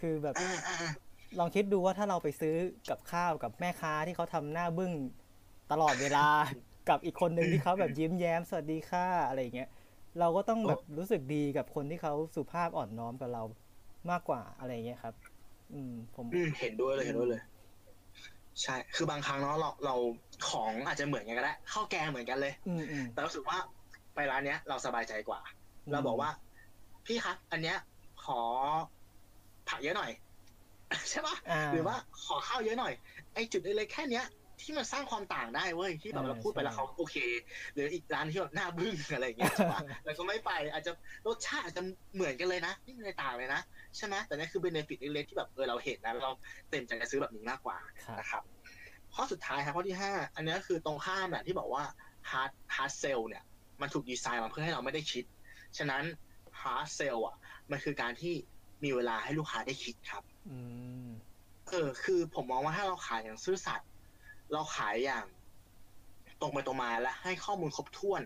[0.00, 0.90] คือแบบอ่าอ่าอ่า
[1.38, 2.52] ลองคิดดูว่าถ้าเราไปซื้อ
[2.86, 4.92] กับข้าวกับแม่ค้าที่เขาทำหน้าบึ้ง
[5.68, 6.20] ตลอดเวลา
[6.84, 9.66] กับอีกคนหนึ่งที่เขาแบบยิ้มแย้มสวัสดีค่ะอะไรอย่างเงี้ย
[10.16, 13.40] เราก็ต้องแบบรู้สึกดีกับคนที่เขาสุภาพอ่อนน้อมกับเรา
[14.10, 15.14] มากกว่าอะไรอย่างเงี้ยครับ
[15.70, 17.42] อืมผมอืมเห็นด้วยเลยเห็นด้วยเลย
[18.62, 19.94] ใช่ คือบางครั้งเนาะเราเรา
[20.48, 23.58] ของอาจจะเหมือนกันก็ได้ข้าวแกงเหมือนกันเลยอืมอืมแต่รู้สึกว่า
[24.14, 25.40] ไปร้านเนี้ย เราสบายใจกว่า
[25.86, 26.30] อืมเราบอกว่า
[27.06, 27.76] พี่ครับอันเนี้ย
[28.24, 28.40] ขอ
[29.68, 30.10] ผักเยอะหน่อย
[31.10, 32.92] ใช่ปะอ่าหรือว่าขอข้าวเยอะหน่อย
[33.34, 34.26] ไอ้จุดเล็กๆแค่เนี้ย
[34.62, 37.16] ที่มันสร้างความต่างได้เว้ยที่แบบเออเราพูดไปแล้วใช่เขาโอเค
[37.74, 40.92] หรืออีกร้านที่แบบหน้าบึ้งอะไรอย่างเงี้ยใช่ปะแล้วก็ไม่ไปอาจจะ
[41.26, 41.82] รสชาติอาจจะ
[42.14, 43.60] เหมือนกันเลยนะไม่มีอะไรต่างเลยนะ
[43.96, 46.32] ใช่ไหมแต่นี่คือเบนฟิตเล็กๆที่แบบเออเราเห็นนะแล้วเรา
[46.70, 48.42] เต็มใจจะซื้อแบบนี้มากกว่าครับนะครับ
[49.14, 51.84] ข้อสุดท้ายครับข้อที่ห้าอันนี้คือตรงข้ามเนี่ยที่บอกว่า
[52.30, 53.42] hard hard sell เนี่ย
[53.80, 55.24] มันถูกดีไซน์มาเพื่อให้เราไม่ได้คิด
[55.78, 56.02] ฉะนั้น
[56.60, 57.36] hard sell อะ
[57.70, 58.34] มันคือการที่
[58.84, 60.56] มีเวลาให้ลูกค้าได้คิดครับ อื
[61.04, 61.08] ม
[61.68, 63.88] เออ คือผมมองว่าถ้าเราขายอย่างซื่อสัตย์
[64.52, 65.26] เราขายอย่าง
[66.40, 68.22] ตรงไปตรงมาและให้ข้อมูลครบถ้วน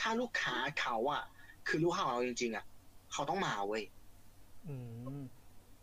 [0.00, 1.22] ถ้าลูกค้าเขาอะ
[1.68, 2.64] คือลูกค้าของเราจริง ๆอะ
[3.12, 3.82] เขาต้องมาเว้ย
[4.66, 4.74] อื
[5.18, 5.20] ม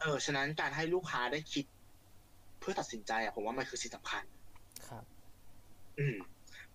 [0.01, 1.65] เออ ฉะนั้นการให้ลูกค้าได้คิด
[2.59, 4.23] เพื่อตัดสินใจอะผมว่ามันคือสิ่งสำคัญ
[4.87, 5.03] ครับ
[5.99, 6.17] อืม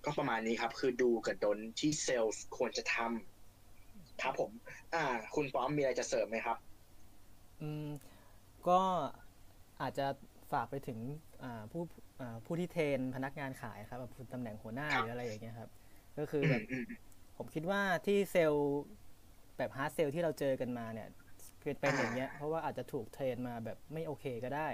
[0.05, 4.51] ก็ประมาณนี้ครับ คือดูกับดนที่เซลล์ควรจะทำครับผม
[4.95, 6.59] อ่า คุณป้อมมีอะไรจะเสริมไหมครับ
[7.61, 7.91] อืม
[8.69, 8.81] ก็
[9.81, 10.07] อาจจะ
[10.53, 10.99] ฝากไปถึง
[11.43, 11.83] อ่าผู้
[12.21, 15.71] อ่าผู้ที่เทรนพนักงานขายครับแบบตำแหน่งหัวหน้าครัหบรืออะไรอย่างเงี้ยครับ
[16.19, 16.85] ก็คืออืแบมบอืม
[17.37, 18.65] ผมคิดว่าที่เซลล์
[19.59, 21.09] แบบ hard sell ที่เราเจอกันมาเนี่ย
[21.63, 24.69] เป็นเป็นอย่างเงี้ยเพราะว่าอาจจะถูก train มาแบบไม่โอเคก็ได้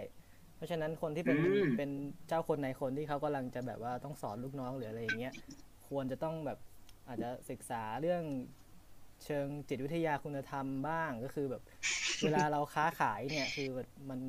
[0.57, 1.91] เพราะฉะนั้นคนที่เป็นอืมเป็น
[2.29, 5.35] เจ้าคนนายคนที่เขากำลังจะแบบว่าต้องสอนลูกน้องหรืออะไรอย่างเงี้ย
[5.89, 6.59] ควรจะต้องแบบ
[7.09, 8.23] อาจจะศึกษาเรื่อง
[9.25, 11.63] เชิงจิตวิทยาคุณธรรมบ้างก็คือแบบ
[12.25, 14.21] เวลาเราค้าขายเนี่ยคือแบบมัน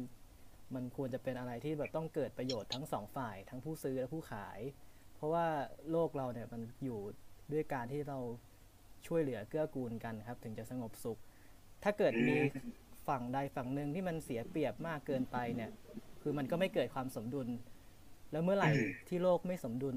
[0.76, 4.60] มันควรจะเป็นอะไรที่แบบต้องเกิดประโยชน์ทั้งสองฝ่าย ทั้งผู้ซื้อและผู้ขาย
[5.16, 5.46] เพราะว่า
[5.92, 7.00] โลกเราเนี่ยมันอยู่
[7.54, 8.20] ด้วยการที่เรา
[9.08, 11.20] ช่วยเหลือเกื้อกูลกันครับ ถึงจะสงบสุข
[11.84, 12.36] ถ้าเกิดมี
[13.08, 15.72] ฝั่งใดฝั่งหนึ่งที่มันเสียเปรียบมากเกินไปเนี่ย
[16.22, 17.48] คือมันก็ไม่เกิดความสมดุล
[18.32, 19.96] แล้วเมื่อไหร่อืมที่โลกไม่สมดุล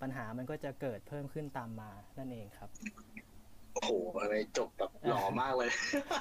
[0.00, 2.70] ปัญหามันก็จะเกิดเพิ่มขึ้นตามมานั่นเองครับ
[3.84, 5.70] โอ้โหอะไรจบแบบหล่อมากเลย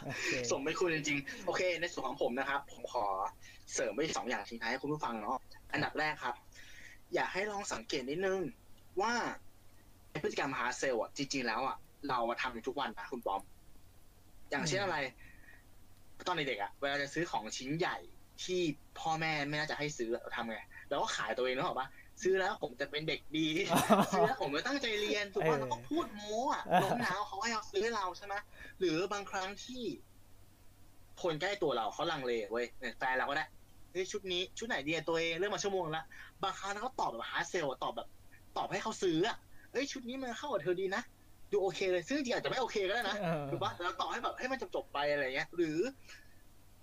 [0.05, 3.05] โอเคสมไม่คุณจริงๆ โอเค ในส่วนของผมนะครับ ผมขอ
[3.74, 5.38] เสริมไปสองอย่างทิ้งท้ายให้คุณผู้ฟังเนาะ
[5.74, 6.36] อันดับแรกครับ
[7.16, 8.39] อยากให้ลองสังเกตนิดนึง
[9.01, 9.14] ว่า
[10.22, 11.78] พฤติกรรมหาเซลล์อะจริงๆแล้วอะ
[12.09, 13.41] เราอะทำอยู่ทุกวันนะคุณปอม
[14.49, 14.97] อย่างเช่นอะไร
[16.28, 17.97] ตอนเด็กๆอะเวลาจะซื้อของชิ้นใหญ่
[18.43, 18.61] ที่
[18.99, 20.59] พ่อแม่ไม่น่าจะให้ซื้อเราทำไง
[20.89, 21.88] เราก็ขายตัวเองนะหรอกปะ
[22.24, 23.47] ซื้อแล้วผมจะเป็นเด็กดี
[24.11, 28.36] ซื้อแล้วผมจะตั้งใจเรียนถูกป่ะเออเราก็พูดโม้อะโน้มน้าวเขาให้เราซื้อให้เราใช่ไหม
[28.80, 29.84] หรือบางครั้งที่
[31.24, 33.45] คนใกล้ตัวเราเขาลังเลเว้ยเนี่ยแฟนเราก็ได้
[33.91, 36.03] เฮ้ยชุดนี้ชุดไหนดีอะตัวเองเลือกมาชั่วโมงละ
[36.43, 38.07] บางครั้งเขาตอบแบบ hard sell ตอบแบบ
[38.57, 39.38] ตอบให้เขาซื้ออะ
[39.71, 41.01] เฮ้ยชุดนี้มันเข้ากับเธอดีนะ
[41.51, 45.78] ดูโอเคเลยซึ่งจริงๆอาจจะไม่โอเคก็ได้นะเออถูกปะแต่เราตอบให้แบบให้มันจบๆไปอะไรเงี้ย หรือ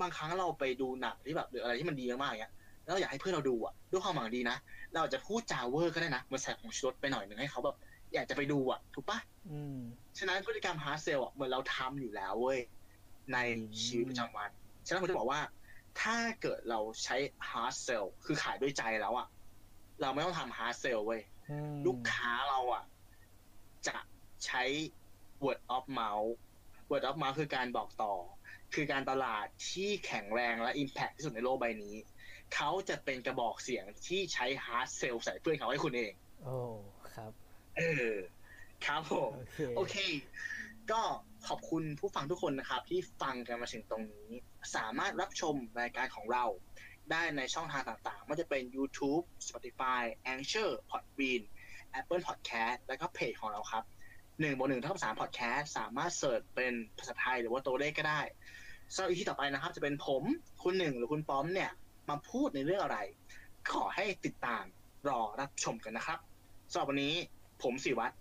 [0.00, 2.52] บางครั้งเราไปดูหนังที่แบบหรืออะไรที่มันดีมากๆอย่างเงี้ย
[2.84, 4.56] แล้วเราอยากให้เพื่อนเราดูอะด้วยความหวังดีนะ
[4.92, 7.76] เราอาจจะพูดจาเว่อร์ก็ได้นะเหมือนใส่ผงชูรสไปหน่อยหนึ่งให้เขาแบบ
[8.14, 9.18] อยากจะไปดูอะ ถูกปะ
[9.50, 9.78] อืม
[10.18, 12.60] ฉะนั้นพฤติกรรม hard sell อะเหมือนเราทำอยู่แล้วเว้ย
[13.32, 13.38] ใน
[13.84, 14.50] ชีวิตประจำวัน
[14.86, 15.40] ฉะนั้นผมจะบอกว่า
[16.00, 17.16] ถ้าเกิดเราใช้
[17.50, 19.26] heart sell คือขายด้วยใจแล้วอะ
[20.00, 22.84] เราไม่ต้องทำ hard sell เว้ยอืมลูกค้าเราอะ
[23.88, 23.96] จะ
[24.44, 24.62] ใช้
[25.44, 26.30] word of mouth
[26.90, 28.14] word of mouth คือการบอกต่อ
[28.74, 31.94] คือการตลาดที่แข็งแรงและ impact ที่สุดในโลกใบนี้
[32.54, 36.12] เขาจะเป็นกระบอกเสียงที่ใช้ hard sell ใส่เพื่อนเขาให้คุณเอง
[36.44, 36.56] โอ้
[37.14, 37.32] ครับ
[37.78, 38.12] เออ
[38.86, 39.96] ครับผมโอเคโอเค
[40.90, 41.00] ก็
[41.48, 44.30] ขอบคุณผู้ฟังทุกคนนะครับ ที่ฟังกันมาถึงตรงนี้
[44.76, 46.44] สามารถรับชมรายการของเรา
[47.10, 51.42] ได้ในช่องทางต่างๆไม่ว่าจะเป็น YouTube Spotify Anchor Podbean
[51.98, 53.84] Apple Podcast แล้วก็เพจของเราครับ
[54.40, 58.20] หนึ่งบนหนึ่งเท่ากับสามพอดแคสต์สามารถเสิร์ชเป็นภาษาไทยหรือว่าตัวเลขก็ได้
[58.94, 60.22] สำหรับอีพีต่อไปนะครับ จะเป็นผม
[60.62, 61.70] คุณหนึ่งหรือคุณป้อมเนี่ย
[62.08, 62.98] มาพูดในเรื่องอะไร
[63.70, 64.64] ขอให้ติดตาม
[65.08, 66.18] รอรับชมกันนะครับ
[66.72, 67.14] สำหรับวันนี้
[67.62, 68.14] ผมสิวัตร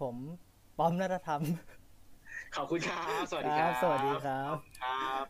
[0.00, 0.16] ผม
[0.78, 1.42] ป้อมนัทธรรม
[2.56, 5.24] ขอบคุณครับ สวัสดีคครัรับบสวัสดีครับครับ